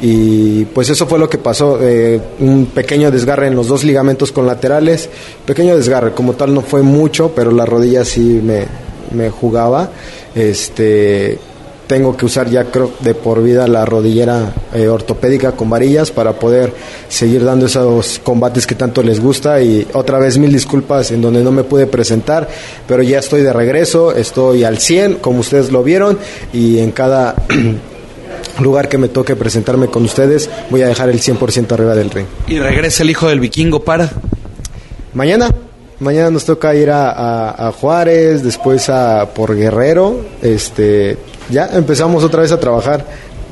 [0.00, 4.32] y pues eso fue lo que pasó, eh, un pequeño desgarre en los dos ligamentos
[4.36, 5.08] laterales.
[5.44, 8.66] Pequeño desgarre, como tal no fue mucho, pero la rodilla sí me,
[9.12, 9.90] me jugaba,
[10.34, 11.38] este
[11.86, 16.32] tengo que usar ya creo de por vida la rodillera eh, ortopédica con varillas para
[16.32, 16.72] poder
[17.08, 19.60] seguir dando esos combates que tanto les gusta.
[19.62, 22.48] Y otra vez mil disculpas en donde no me pude presentar,
[22.86, 26.18] pero ya estoy de regreso, estoy al 100 como ustedes lo vieron
[26.52, 27.36] y en cada
[28.60, 32.26] lugar que me toque presentarme con ustedes, voy a dejar el 100% arriba del ring.
[32.48, 34.10] ¿Y regresa el hijo del vikingo para?
[35.14, 35.50] Mañana.
[35.98, 40.26] Mañana nos toca ir a, a, Juárez, después a por Guerrero.
[40.42, 41.16] Este,
[41.48, 43.06] ya empezamos otra vez a trabajar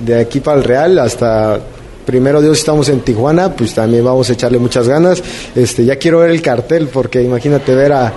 [0.05, 1.61] de aquí para el Real hasta
[2.05, 5.23] primero Dios estamos en Tijuana, pues también vamos a echarle muchas ganas.
[5.55, 8.13] Este, ya quiero ver el cartel porque imagínate ver a,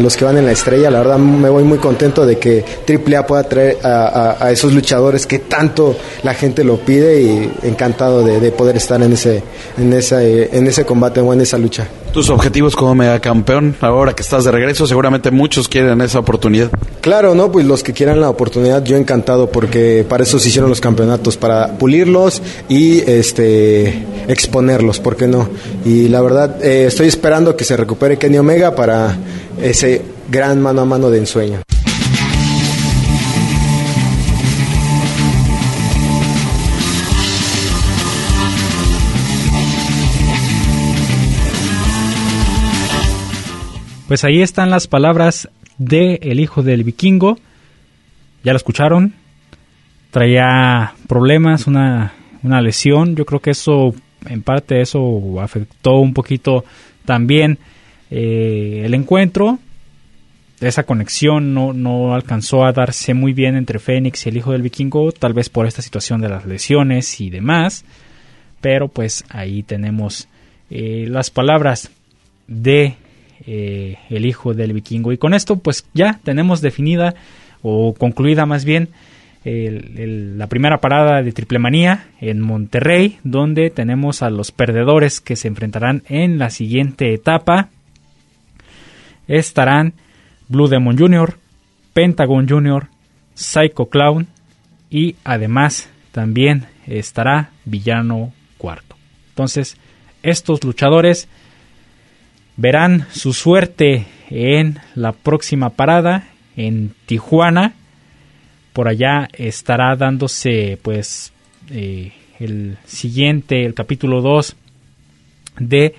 [0.00, 3.26] los que van en la estrella, la verdad me voy muy contento de que AAA
[3.26, 8.76] pueda traer a, esos luchadores que tanto la gente lo pide y encantado de, poder
[8.76, 9.42] estar en ese,
[9.76, 11.88] en, esa, en ese combate o en esa lucha.
[12.12, 16.70] Tus objetivos como megacampeón, ahora que estás de regreso, seguramente muchos quieren esa oportunidad.
[17.00, 20.70] Claro, no, pues los que quieran la oportunidad, yo encantado porque para eso se hicieron
[20.70, 25.48] los campeonatos, para pulirlos y este exponerlos, ¿por qué no?
[25.84, 29.16] Y la verdad, eh, estoy esperando que se recupere Kenny Omega para
[29.60, 31.60] ese gran mano a mano de ensueño.
[44.08, 45.48] Pues ahí están las palabras
[45.78, 47.38] de el hijo del vikingo.
[48.44, 49.14] Ya lo escucharon.
[50.10, 52.12] Traía problemas, una,
[52.44, 53.16] una lesión.
[53.16, 53.94] Yo creo que eso,
[54.26, 56.64] en parte, eso afectó un poquito
[57.04, 57.58] también
[58.10, 59.58] eh, el encuentro.
[60.60, 64.62] Esa conexión no, no alcanzó a darse muy bien entre Fénix y el hijo del
[64.62, 67.84] vikingo, tal vez por esta situación de las lesiones y demás.
[68.60, 70.28] Pero pues ahí tenemos
[70.70, 71.90] eh, las palabras
[72.46, 72.94] de
[73.46, 75.12] eh, el hijo del vikingo.
[75.12, 77.14] Y con esto pues ya tenemos definida
[77.62, 78.88] o concluida más bien
[79.44, 85.48] la primera parada de Triple Manía en Monterrey, donde tenemos a los perdedores que se
[85.48, 87.68] enfrentarán en la siguiente etapa.
[89.28, 89.92] Estarán
[90.48, 91.36] Blue Demon Jr.,
[91.92, 92.88] Pentagon Jr.,
[93.34, 94.28] Psycho Clown
[94.90, 98.96] y además también estará Villano Cuarto.
[99.30, 99.76] Entonces,
[100.22, 101.28] estos luchadores
[102.56, 107.74] verán su suerte en la próxima parada en Tijuana.
[108.74, 111.32] Por allá estará dándose pues
[111.70, 114.56] eh, el siguiente, el capítulo 2
[115.60, 115.94] de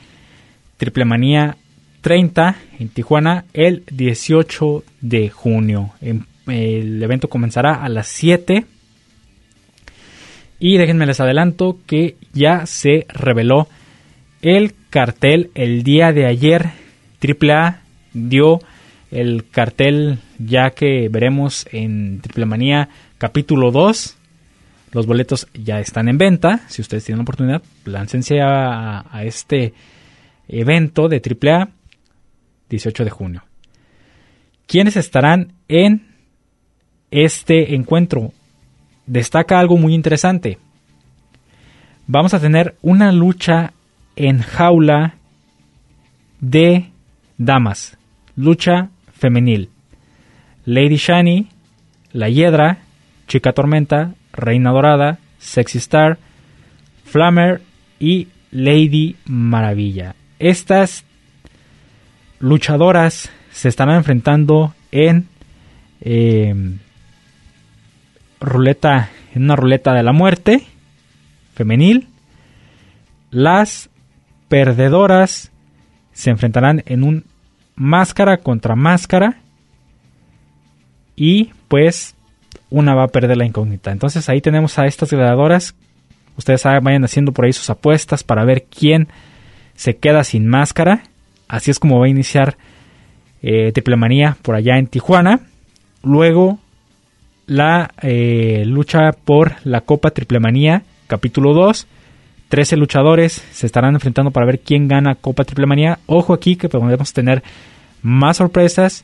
[0.76, 1.56] Triple Manía
[2.02, 5.92] 30 en Tijuana el 18 de junio.
[6.02, 8.66] El evento comenzará a las 7.
[10.60, 13.70] Y déjenme les adelanto que ya se reveló
[14.42, 16.72] el cartel el día de ayer.
[17.24, 17.80] AAA
[18.14, 18.60] dio
[19.16, 24.18] el cartel ya que veremos en Triple Manía capítulo 2.
[24.92, 26.62] Los boletos ya están en venta.
[26.68, 29.74] Si ustedes tienen la oportunidad, láncense a, este
[30.50, 31.70] evento de AAA
[32.70, 33.44] 18 de junio.
[34.68, 36.08] ¿Quiénes estarán en
[37.10, 38.34] este encuentro?
[39.06, 40.58] Destaca algo muy interesante.
[42.06, 43.72] Vamos a tener una lucha
[44.18, 45.16] en jaula
[46.42, 46.90] de
[47.38, 47.98] damas.
[48.36, 48.90] Lucha
[49.26, 49.70] femenil.
[50.66, 51.48] Lady Shani,
[52.12, 52.78] La Hiedra,
[53.28, 56.20] Chica Tormenta, Reina Dorada, Sexy Star,
[57.06, 57.62] Flammer
[58.00, 60.14] y Lady Maravilla.
[60.38, 61.06] Estas
[62.38, 65.28] luchadoras se estarán enfrentando en
[66.02, 66.78] em,
[68.40, 70.62] ruleta en una ruleta de la muerte
[71.56, 72.10] femenil
[73.32, 73.90] las
[74.50, 75.52] perdedoras
[76.14, 77.26] se enfrentarán en un
[77.76, 79.38] máscara contra máscara
[81.16, 82.16] y pues
[82.70, 85.76] una va a perder la incógnita entonces ahí tenemos a estas gladiadoras
[86.38, 89.08] ustedes vayan haciendo por ahí sus apuestas para ver quién
[89.76, 91.04] se queda sin máscara
[91.48, 92.58] Así es como va a iniciar
[93.42, 95.42] eh, Triplemanía por allá en Tijuana.
[96.04, 96.60] Luego
[97.46, 101.88] la eh, lucha por la Copa Triplemanía, capítulo 2.
[102.50, 106.00] 13 luchadores se estarán enfrentando para ver quién gana Copa Triplemanía.
[106.06, 107.44] Ojo aquí que podemos tener
[108.02, 109.04] más sorpresas,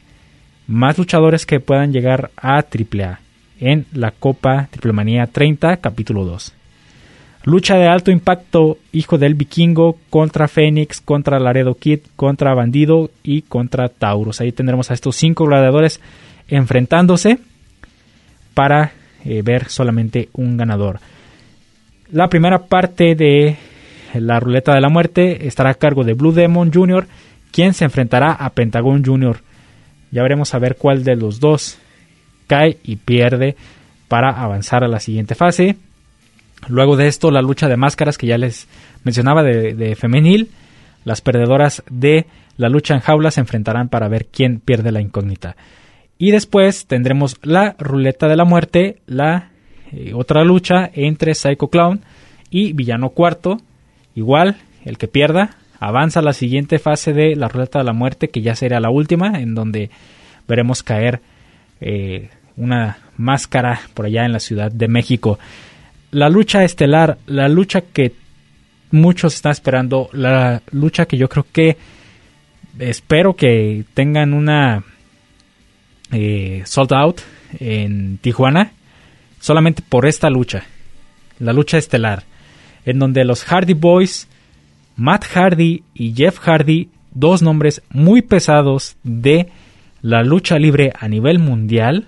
[0.67, 3.19] más luchadores que puedan llegar a AAA
[3.59, 6.53] en la Copa Triplemanía 30, capítulo 2.
[7.43, 13.41] Lucha de alto impacto, hijo del vikingo, contra Fénix, contra Laredo Kid, contra Bandido y
[13.41, 14.41] contra Taurus.
[14.41, 15.99] Ahí tendremos a estos cinco gladiadores
[16.47, 17.39] enfrentándose
[18.53, 18.91] para
[19.25, 20.99] eh, ver solamente un ganador.
[22.11, 23.55] La primera parte de
[24.13, 27.07] la ruleta de la muerte estará a cargo de Blue Demon Jr.,
[27.51, 29.39] quien se enfrentará a Pentagon Jr.
[30.11, 31.77] Ya veremos a ver cuál de los dos
[32.47, 33.55] cae y pierde
[34.09, 35.77] para avanzar a la siguiente fase.
[36.67, 38.67] Luego de esto, la lucha de máscaras que ya les
[39.05, 40.51] mencionaba de, femenil.
[41.05, 42.25] Las perdedoras de
[42.57, 45.55] la lucha en jaula se enfrentarán para ver quién pierde la incógnita.
[46.17, 49.50] Y después tendremos la ruleta de la muerte, la
[49.91, 52.01] eh, otra lucha entre Psycho Clown
[52.49, 53.57] y Villano Cuarto.
[54.15, 58.29] Igual, el que pierda avanza a la siguiente fase de la ruleta de la muerte,
[58.29, 59.89] que ya será la última, en donde
[60.47, 61.21] veremos caer
[61.79, 65.39] eh, una máscara por allá en la Ciudad de México
[66.11, 68.13] la lucha estelar, la lucha que
[68.91, 71.77] muchos están esperando, la lucha que yo creo que
[72.79, 74.83] espero que tengan una
[76.11, 77.21] eh, sold out
[77.59, 78.73] en Tijuana,
[79.41, 80.63] solamente por esta lucha,
[81.39, 82.23] la lucha estelar,
[82.85, 84.29] en donde los Hardy Boys,
[84.95, 89.49] Matt Hardy y Jeff Hardy, dos nombres muy pesados de
[90.01, 92.07] la lucha libre a nivel mundial,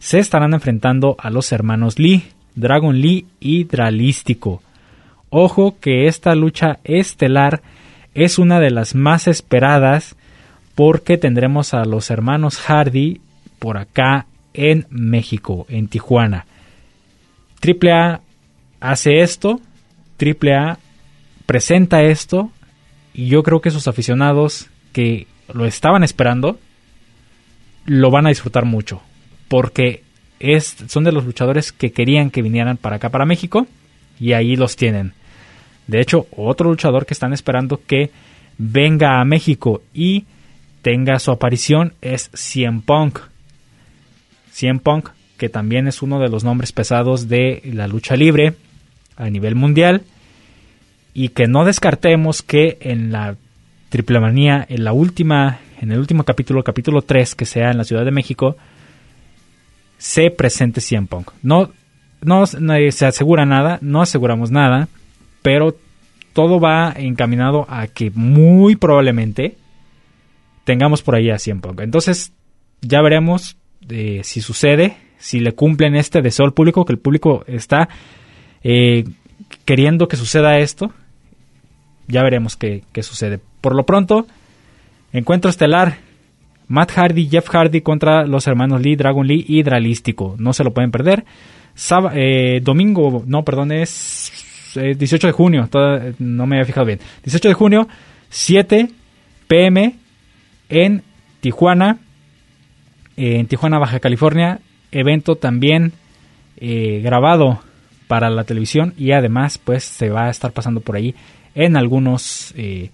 [0.00, 2.24] se estarán enfrentando a los hermanos Lee.
[2.54, 4.62] Dragon Lee y Dralístico.
[5.30, 7.62] Ojo que esta lucha estelar
[8.14, 10.16] es una de las más esperadas
[10.74, 13.20] porque tendremos a los hermanos Hardy
[13.58, 16.46] por acá en México, en Tijuana.
[17.62, 18.20] AAA
[18.80, 19.60] hace esto,
[20.20, 20.78] AAA
[21.46, 22.50] presenta esto
[23.14, 26.58] y yo creo que sus aficionados que lo estaban esperando,
[27.84, 29.02] lo van a disfrutar mucho.
[29.48, 30.02] Porque
[30.40, 33.66] es, son de los luchadores que querían que vinieran para acá, para México.
[34.18, 35.12] Y ahí los tienen.
[35.86, 38.10] De hecho, otro luchador que están esperando que
[38.56, 40.24] venga a México y
[40.82, 43.18] tenga su aparición es CM Punk.
[44.52, 48.54] CM Punk, que también es uno de los nombres pesados de la lucha libre
[49.16, 50.02] a nivel mundial.
[51.14, 53.36] Y que no descartemos que en la
[53.88, 57.84] Triple Manía, en la última, en el último capítulo, capítulo 3, que sea en la
[57.84, 58.56] Ciudad de México,
[59.98, 61.30] se presente CM Punk.
[61.42, 61.70] No,
[62.22, 64.88] no se asegura nada, no aseguramos nada,
[65.42, 65.76] pero
[66.32, 69.56] todo va encaminado a que muy probablemente
[70.64, 71.80] tengamos por ahí a CM Punk.
[71.80, 72.32] Entonces,
[72.80, 73.56] ya veremos
[73.88, 77.88] si sucede, si le cumplen este deseo al público, que el público está
[78.64, 79.04] eh,
[79.64, 80.92] queriendo que suceda esto.
[82.08, 83.38] Ya veremos qué, sucede.
[83.60, 84.26] Por lo pronto,
[85.12, 85.98] encuentro estelar.
[86.68, 90.36] Matt Hardy, Jeff Hardy contra los hermanos Lee, Dragon Lee y Dralístico.
[90.38, 91.24] No se lo pueden perder.
[92.14, 94.32] Eh, domingo, no, perdón, es
[94.74, 95.68] 18 de junio.
[96.18, 97.00] no me había fijado bien.
[97.24, 97.88] 18 de junio,
[98.30, 98.88] 7
[99.46, 99.94] pm
[100.68, 101.02] en
[101.40, 101.98] Tijuana,
[103.16, 104.60] en Tijuana, Baja California.
[104.90, 105.92] Evento también
[106.56, 107.60] eh, grabado
[108.06, 111.14] para la televisión y además pues se va a estar pasando por ahí
[111.54, 112.90] en algunos eh,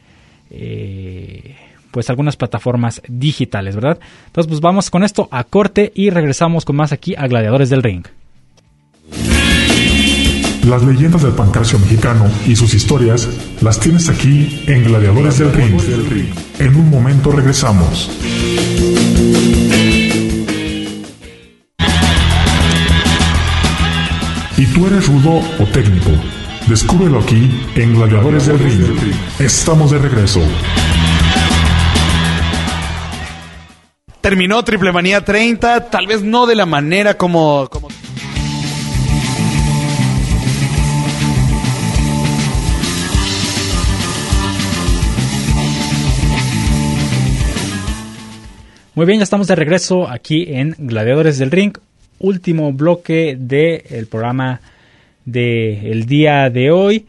[0.51, 1.57] eh,
[1.91, 3.99] pues algunas plataformas digitales, ¿verdad?
[4.27, 7.83] Entonces pues vamos con esto a corte y regresamos con más aquí a Gladiadores del
[7.83, 8.05] Ring.
[10.69, 13.29] Las leyendas del pancracio mexicano y sus historias
[13.63, 16.29] las tienes aquí en Gladiadores del Ring.
[16.59, 18.09] En un momento regresamos.
[24.59, 26.11] ¿Y tú eres rudo o técnico?
[26.67, 29.15] Descúbrelo aquí en Gladiadores del Ring.
[29.39, 30.41] Estamos de regreso.
[34.21, 37.87] Terminó Triple Manía 30, tal vez no de la manera como, como
[48.97, 51.79] Muy bien, ya estamos de regreso aquí en Gladiadores del Ring.
[52.19, 54.61] Último bloque del programa
[55.25, 57.07] del día de hoy.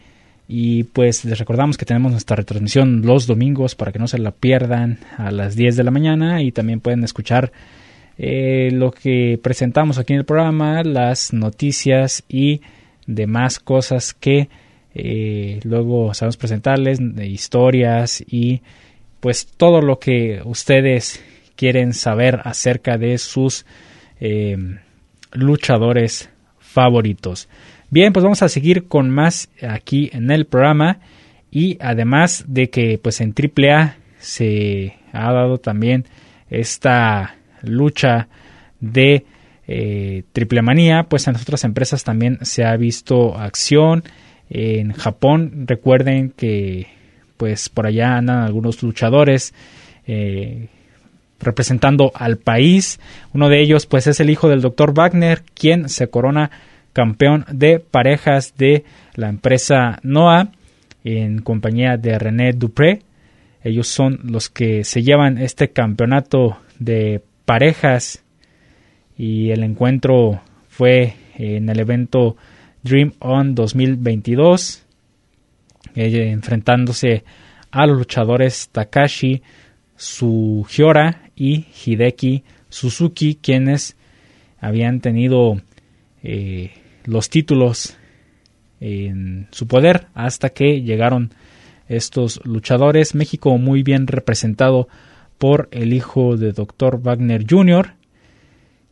[0.48, 4.32] Y pues les recordamos que tenemos nuestra retransmisión los domingos para que no se la
[4.32, 6.42] pierdan a las 10 de la mañana.
[6.42, 7.52] Y también pueden escuchar
[8.18, 12.62] eh, lo que presentamos aquí en el programa, las noticias y
[13.08, 14.50] demás cosas que
[14.94, 18.62] eh, luego sabemos presentarles, de historias y
[19.20, 21.24] pues todo lo que ustedes
[21.56, 23.66] quieren saber acerca de sus
[24.20, 24.58] eh,
[25.32, 27.50] luchadores favoritos.
[27.90, 31.00] Bien, pues vamos a seguir con más aquí en el programa
[31.52, 36.06] y además de que pues en AAA se ha dado también
[36.50, 38.28] esta lucha
[38.80, 39.26] de
[39.68, 44.04] eh, triple manía, pues en otras empresas también se ha visto acción.
[44.50, 46.88] En Japón, recuerden que
[47.38, 49.54] pues por allá andan algunos luchadores
[50.08, 50.68] eh,
[51.40, 53.00] representando al país.
[53.34, 54.94] Uno de ellos pues es el hijo del Dr.
[54.94, 56.52] Wagner, quien se corona
[56.94, 58.84] campeón de parejas de
[59.16, 60.52] la empresa NOAA
[61.04, 63.02] en compañía de René Dupré.
[63.64, 68.24] Ellos son los que se llevan este campeonato de parejas
[69.18, 72.38] y el encuentro fue en el evento
[72.84, 74.86] Dream On 2022
[75.96, 77.24] eh, enfrentándose
[77.72, 79.42] a los luchadores Takashi
[79.96, 83.96] Sugiura y Hideki Suzuki, quienes
[84.60, 85.62] habían tenido
[86.22, 86.72] eh,
[87.06, 87.98] los títulos
[88.82, 91.34] en su poder hasta que llegaron
[91.88, 93.16] estos luchadores.
[93.16, 94.88] México muy bien representado
[95.38, 97.02] por el hijo de Dr.
[97.02, 97.94] Wagner Jr.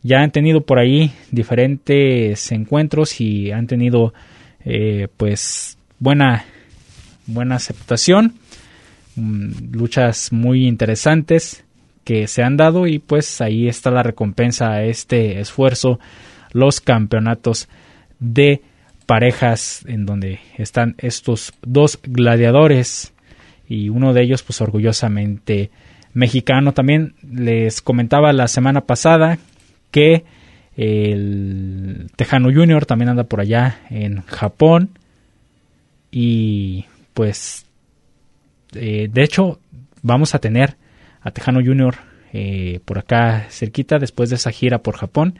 [0.01, 4.13] Ya han tenido por ahí diferentes encuentros y han tenido
[4.63, 6.45] eh, pues buena,
[7.25, 8.35] buena aceptación.
[9.15, 11.65] Mm, luchas muy interesantes
[12.07, 15.99] que se han dado y pues ahí está la recompensa a este esfuerzo,
[16.53, 17.67] los campeonatos
[18.19, 18.61] de
[19.05, 23.13] parejas en donde están estos dos gladiadores
[23.67, 25.69] y uno de ellos pues orgullosamente
[26.13, 26.73] mexicano.
[26.73, 29.37] También les comentaba la semana pasada
[29.91, 30.23] que
[30.77, 34.91] el Tejano Junior también anda por allá en Japón
[36.09, 37.65] y pues
[38.75, 39.59] eh, de hecho
[40.03, 40.77] vamos a tener
[41.27, 41.95] a Tejano Junior
[42.31, 45.39] eh, por acá cerquita después de esa gira por Japón.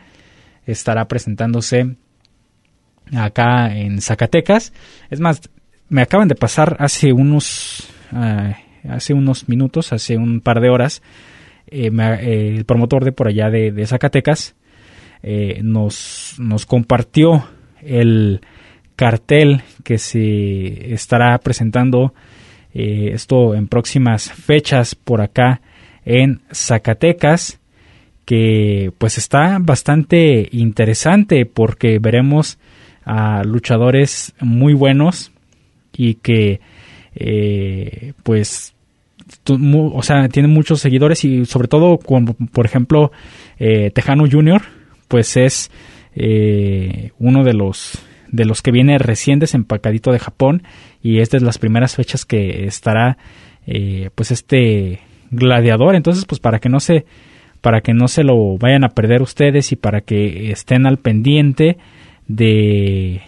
[0.66, 1.96] Estará presentándose
[3.16, 4.74] acá en Zacatecas.
[5.10, 5.42] Es más,
[5.88, 7.90] me acaban de pasar hace unos...
[8.12, 8.58] Ah,
[8.88, 11.02] hace unos minutos, hace un par de horas,
[11.68, 14.56] eh, el promotor de por allá de, Zacatecas
[15.62, 17.50] nos, nos compartió
[17.82, 18.40] el
[18.96, 22.14] cartel que se estará presentando
[22.74, 25.60] esto en próximas fechas por acá
[26.08, 27.60] en Zacatecas
[28.24, 32.58] que pues está bastante interesante porque veremos
[33.05, 35.32] a luchadores muy buenos
[35.93, 36.62] y que
[37.16, 38.74] eh, pues
[39.45, 43.12] o sea tienen muchos seguidores y sobre todo como por ejemplo
[43.60, 44.62] eh, Tejano Junior
[45.10, 45.72] pues es
[46.16, 47.99] eh, uno de los
[48.30, 50.64] de los que viene recién desempacadito de Japón
[51.01, 53.18] y esta es las primeras fechas que estará
[54.16, 55.01] pues este
[55.32, 57.05] gladiador entonces pues para que no se
[57.61, 61.78] para que no se lo vayan a perder ustedes y para que estén al pendiente
[62.28, 63.21] de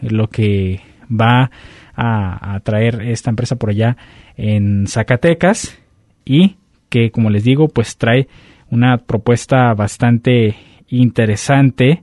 [0.00, 0.80] lo que
[1.10, 1.50] va
[1.96, 3.96] a, traer esta empresa por allá
[4.36, 5.78] en Zacatecas
[6.24, 6.56] y
[6.88, 8.26] que como les digo pues trae
[8.70, 10.56] una propuesta bastante
[10.88, 12.02] interesante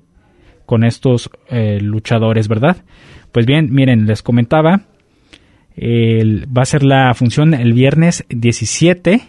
[0.66, 2.78] con estos eh, luchadores, ¿verdad?
[3.34, 4.84] Pues bien, miren, les comentaba,
[5.78, 9.22] va a ser la función el viernes 17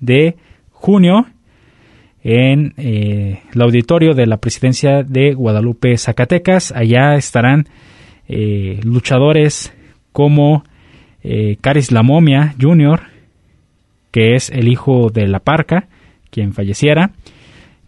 [0.00, 0.36] de
[0.70, 1.26] junio
[2.22, 6.72] en eh, el auditorio de la presidencia de Guadalupe, Zacatecas.
[6.72, 7.68] Allá estarán
[8.28, 9.72] eh, luchadores
[10.12, 10.64] como
[11.22, 13.00] eh, Caris La Momia Jr.,
[14.10, 15.88] que es el hijo de La Parca,
[16.30, 17.12] quien falleciera.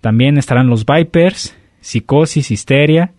[0.01, 3.13] También estarán los Vipers, Psicosis, Histeria,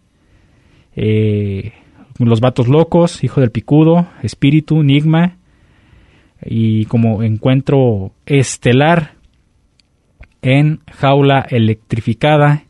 [0.95, 5.37] Los Vatos Locos, Hijo del Picudo, Espíritu, Nigma,
[6.45, 9.13] y como encuentro estelar
[10.41, 12.63] en jaula electrificada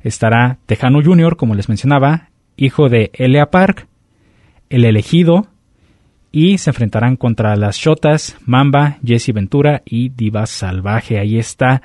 [0.00, 3.88] estará Tejano Jr., como les mencionaba, hijo de Elia Park,
[4.68, 5.48] el elegido,
[6.30, 11.18] y se enfrentarán contra las Shotas, Mamba, Jesse Ventura y Diva Salvaje.
[11.18, 11.80] Ahí está,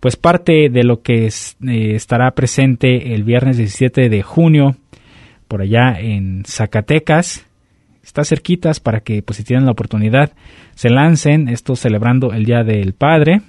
[0.00, 4.76] pues parte de lo que eh, estará presente el viernes 17 de junio,
[5.48, 7.46] por allá en Zacatecas.
[8.04, 10.32] Está cerquitas para que, pues si tienen la oportunidad,
[10.74, 13.40] se lancen, esto celebrando el Día del Padre,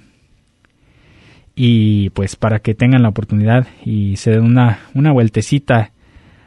[1.54, 5.92] y pues para que tengan la oportunidad y se den una, una vueltecita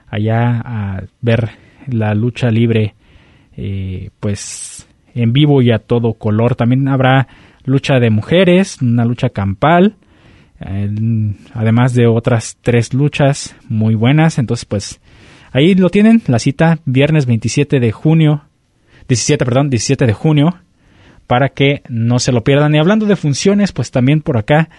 [0.08, 1.50] allá a ver
[1.88, 2.94] la lucha libre
[3.58, 6.56] eh, pues en vivo y a todo color.
[6.56, 7.28] También habrá
[7.66, 9.96] lucha de mujeres una lucha campal
[11.54, 14.38] además de otras tres luchas muy buenas.
[14.38, 15.02] Entonces pues
[15.52, 18.44] ahí lo tienen la cita viernes 27 de junio
[19.10, 20.56] 17 perdón 17 de junio
[21.28, 22.74] para que no se lo pierdan.
[22.74, 24.70] Y hablando de funciones, pues también por acá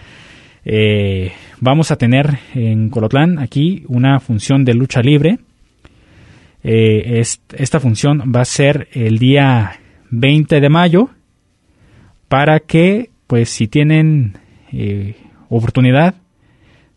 [0.65, 5.39] eh, vamos a tener en Colotlán aquí una función de lucha libre.
[6.63, 7.21] Eh,
[7.57, 11.09] esta función va a ser el día 20 de mayo
[12.27, 14.37] para que, pues, si tienen
[14.71, 15.15] eh,
[15.49, 16.15] oportunidad,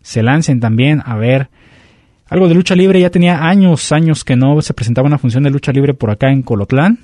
[0.02, 1.48] se lancen también a ver
[2.28, 3.00] algo de lucha libre.
[3.00, 6.30] Ya tenía años, años que no se presentaba una función de lucha libre por acá
[6.30, 6.98] en Colotlán.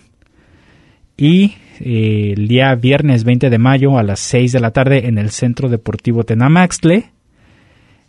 [1.17, 5.19] Y eh, el día viernes 20 de mayo a las 6 de la tarde en
[5.19, 7.11] el Centro Deportivo Tenamaxtle.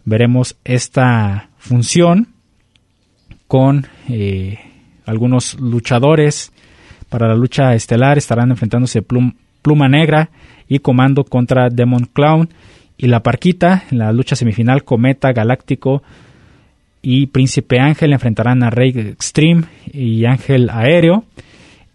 [0.05, 2.29] Veremos esta función
[3.47, 4.59] con eh,
[5.05, 6.51] algunos luchadores
[7.09, 8.17] para la lucha estelar.
[8.17, 10.29] Estarán enfrentándose Pluma Negra
[10.67, 12.49] y Comando contra Demon Clown
[12.97, 13.83] y la Parquita.
[13.91, 16.01] En la lucha semifinal, Cometa Galáctico
[17.01, 21.25] y Príncipe Ángel enfrentarán a Rey Extreme y Ángel Aéreo.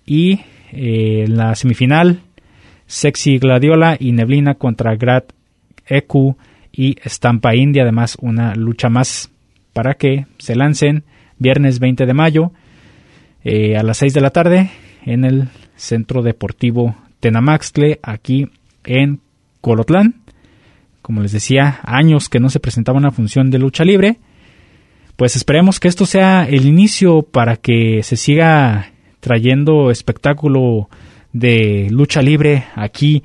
[0.05, 0.41] Y
[0.73, 2.21] eh, en la semifinal,
[2.87, 5.25] Sexy Gladiola y Neblina contra Grad
[5.87, 6.37] Eku
[6.73, 7.83] y Estampa India.
[7.83, 9.31] Además, una lucha más
[9.73, 11.05] para que se lancen
[11.39, 12.53] viernes 20 de mayo
[13.45, 14.71] eh, a las 6 de la tarde
[15.05, 18.49] en el Centro Deportivo Tenamaxtle, aquí
[18.85, 19.21] en
[19.61, 20.23] Colotlán.
[21.03, 24.19] Como les decía, años que no se presentaba una función de lucha libre.
[25.17, 30.91] Pues esperemos que esto sea el inicio para que se siga trayendo espectáculo
[31.33, 33.25] de lucha libre aquí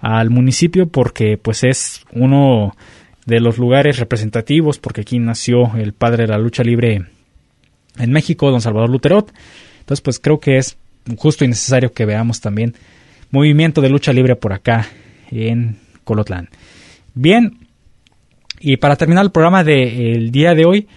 [0.00, 2.74] al municipio porque pues es uno
[3.26, 7.04] de los lugares representativos porque aquí nació el padre de la lucha libre
[7.98, 9.30] en México, don Salvador Luterot.
[9.80, 10.78] Entonces pues creo que es
[11.18, 12.74] justo y necesario que veamos también
[13.30, 14.86] movimiento de lucha libre por acá
[15.30, 16.48] en Colotlán.
[17.14, 17.58] Bien,
[18.58, 20.88] y para terminar el programa del día de hoy,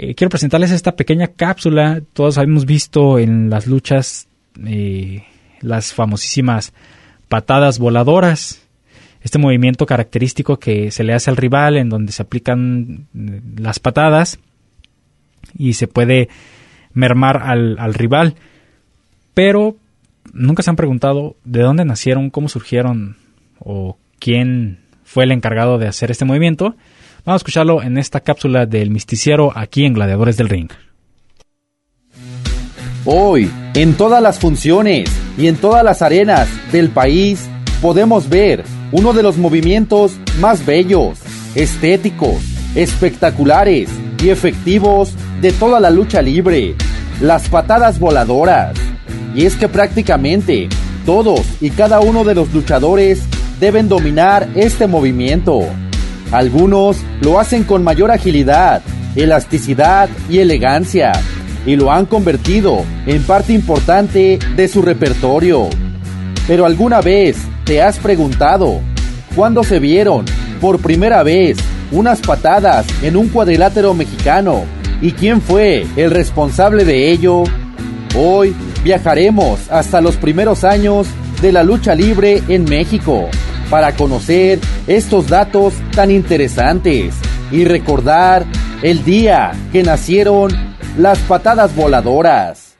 [0.00, 2.00] eh, quiero presentarles esta pequeña cápsula.
[2.12, 4.28] Todos hemos visto en las luchas
[4.64, 5.24] eh,
[5.60, 6.72] las famosísimas
[7.28, 8.62] patadas voladoras.
[9.22, 13.80] Este movimiento característico que se le hace al rival en donde se aplican eh, las
[13.80, 14.38] patadas
[15.56, 16.28] y se puede
[16.92, 18.36] mermar al, rival.
[19.34, 19.78] Pero
[20.32, 23.16] nunca se han preguntado de dónde nacieron, cómo surgieron
[23.58, 26.76] o quién fue el encargado de hacer este movimiento,
[27.24, 30.70] vamos a escucharlo en esta cápsula del misticiero aquí en Gladiadores del Ring.
[33.04, 37.48] Hoy, en todas las funciones y en todas las arenas del país,
[37.80, 41.18] podemos ver uno de los movimientos más bellos,
[41.54, 42.36] estéticos,
[42.74, 43.88] espectaculares
[44.22, 46.74] y efectivos de toda la lucha libre,
[47.20, 48.76] las patadas voladoras.
[49.34, 50.68] Y es que prácticamente
[51.06, 53.22] todos y cada uno de los luchadores
[53.60, 55.60] deben dominar este movimiento.
[56.30, 58.82] Algunos lo hacen con mayor agilidad,
[59.16, 61.12] elasticidad y elegancia,
[61.64, 65.68] y lo han convertido en parte importante de su repertorio.
[66.46, 68.80] Pero alguna vez te has preguntado,
[69.34, 70.26] ¿cuándo se vieron
[70.60, 71.56] por primera vez
[71.92, 74.64] unas patadas en un cuadrilátero mexicano?
[75.00, 77.44] ¿Y quién fue el responsable de ello?
[78.16, 78.54] Hoy
[78.84, 81.06] viajaremos hasta los primeros años
[81.40, 83.30] de la lucha libre en México
[83.70, 87.14] para conocer estos datos tan interesantes
[87.50, 88.44] y recordar
[88.82, 90.50] el día que nacieron
[90.96, 92.76] las patadas voladoras.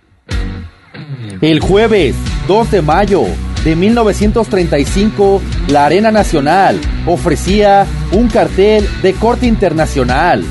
[1.41, 2.15] El jueves
[2.47, 3.25] 2 de mayo
[3.65, 10.45] de 1935, la Arena Nacional ofrecía un cartel de corte internacional.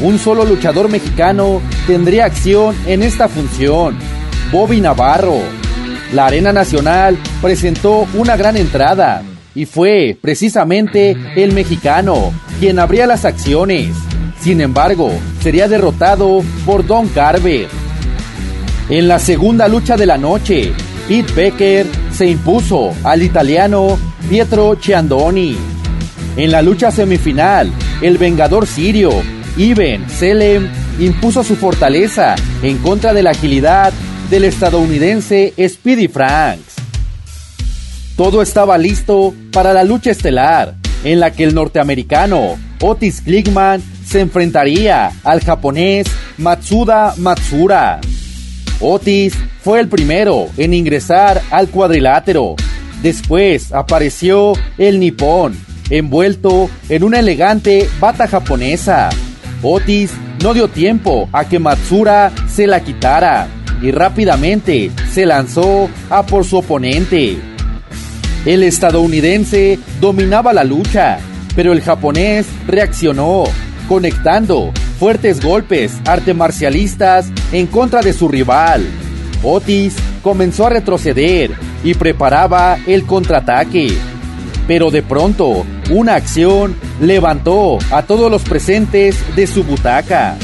[0.00, 3.96] Un solo luchador mexicano tendría acción en esta función,
[4.52, 5.40] Bobby Navarro.
[6.12, 9.22] La Arena Nacional presentó una gran entrada
[9.54, 13.88] y fue precisamente el mexicano quien abría las acciones.
[14.40, 17.68] Sin embargo, sería derrotado por Don Carver.
[18.88, 20.72] En la segunda lucha de la noche,
[21.08, 23.98] Pete Becker se impuso al italiano
[24.28, 25.56] Pietro Ciandoni.
[26.36, 29.10] En la lucha semifinal, el Vengador Sirio,
[29.56, 33.92] Iben Selem, impuso su fortaleza en contra de la agilidad
[34.30, 36.79] del estadounidense Speedy Franks.
[38.20, 44.20] Todo estaba listo para la lucha estelar, en la que el norteamericano Otis Klickman se
[44.20, 46.06] enfrentaría al japonés
[46.36, 47.98] Matsuda Matsura.
[48.78, 52.56] Otis fue el primero en ingresar al cuadrilátero.
[53.02, 55.58] Después apareció el nipón,
[55.88, 59.08] envuelto en una elegante bata japonesa.
[59.62, 60.10] Otis
[60.42, 63.48] no dio tiempo a que Matsura se la quitara
[63.80, 67.49] y rápidamente se lanzó a por su oponente.
[68.46, 71.18] El estadounidense dominaba la lucha,
[71.54, 73.44] pero el japonés reaccionó,
[73.86, 78.86] conectando fuertes golpes arte marcialistas en contra de su rival.
[79.42, 81.50] Otis comenzó a retroceder
[81.84, 83.92] y preparaba el contraataque.
[84.66, 90.36] Pero de pronto, una acción levantó a todos los presentes de su butaca.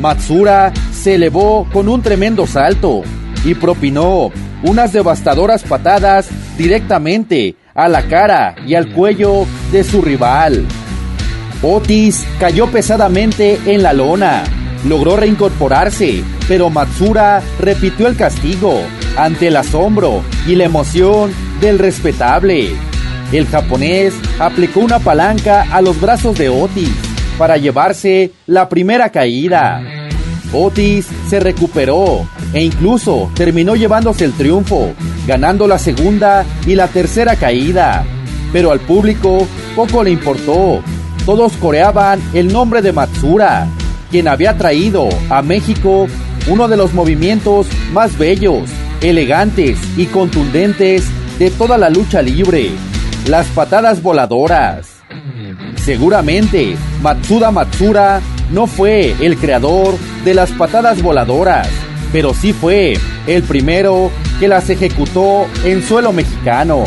[0.00, 3.02] Matsura se elevó con un tremendo salto
[3.44, 4.30] y propinó
[4.64, 10.66] unas devastadoras patadas directamente a la cara y al cuello de su rival.
[11.62, 14.44] Otis cayó pesadamente en la lona.
[14.86, 18.82] Logró reincorporarse, pero Matsura repitió el castigo
[19.16, 22.70] ante el asombro y la emoción del respetable.
[23.32, 26.90] El japonés aplicó una palanca a los brazos de Otis
[27.38, 30.03] para llevarse la primera caída.
[30.54, 34.92] Otis se recuperó e incluso terminó llevándose el triunfo,
[35.26, 38.04] ganando la segunda y la tercera caída.
[38.52, 40.82] Pero al público poco le importó.
[41.26, 43.66] Todos coreaban el nombre de Matsura,
[44.10, 46.06] quien había traído a México
[46.46, 48.68] uno de los movimientos más bellos,
[49.00, 51.04] elegantes y contundentes
[51.38, 52.70] de toda la lucha libre,
[53.26, 54.94] las patadas voladoras.
[55.76, 58.20] Seguramente Matsuda Matsura
[58.54, 61.68] no fue el creador de las patadas voladoras,
[62.12, 62.96] pero sí fue
[63.26, 66.84] el primero que las ejecutó en suelo mexicano.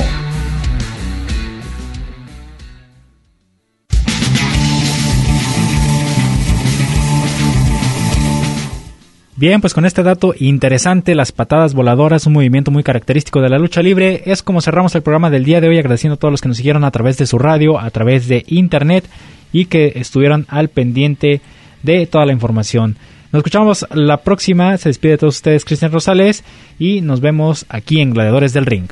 [9.36, 13.59] Bien, pues con este dato interesante, las patadas voladoras, un movimiento muy característico de la
[13.59, 16.41] lucha libre, es como cerramos el programa del día de hoy agradeciendo a todos los
[16.41, 19.03] que nos siguieron a través de su radio, a través de internet
[19.51, 21.41] y que estuvieron al pendiente
[21.84, 22.97] de toda la información.
[23.32, 26.43] Nos escuchamos la próxima, se despide de todos ustedes Cristian Rosales
[26.80, 28.88] y nos vemos aquí en Gladiadores del Ring.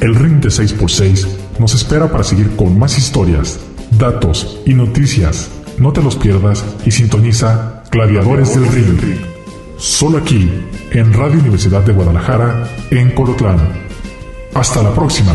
[0.00, 1.26] El Ring de 6x6
[1.58, 3.60] nos espera para seguir con más historias,
[3.98, 8.68] datos y noticias no te los pierdas y sintoniza Gladiadores del
[8.98, 9.18] Ring.
[9.78, 10.48] Solo aquí,
[10.92, 13.58] en Radio Universidad de Guadalajara, en Colotlán.
[14.54, 15.34] Hasta la próxima.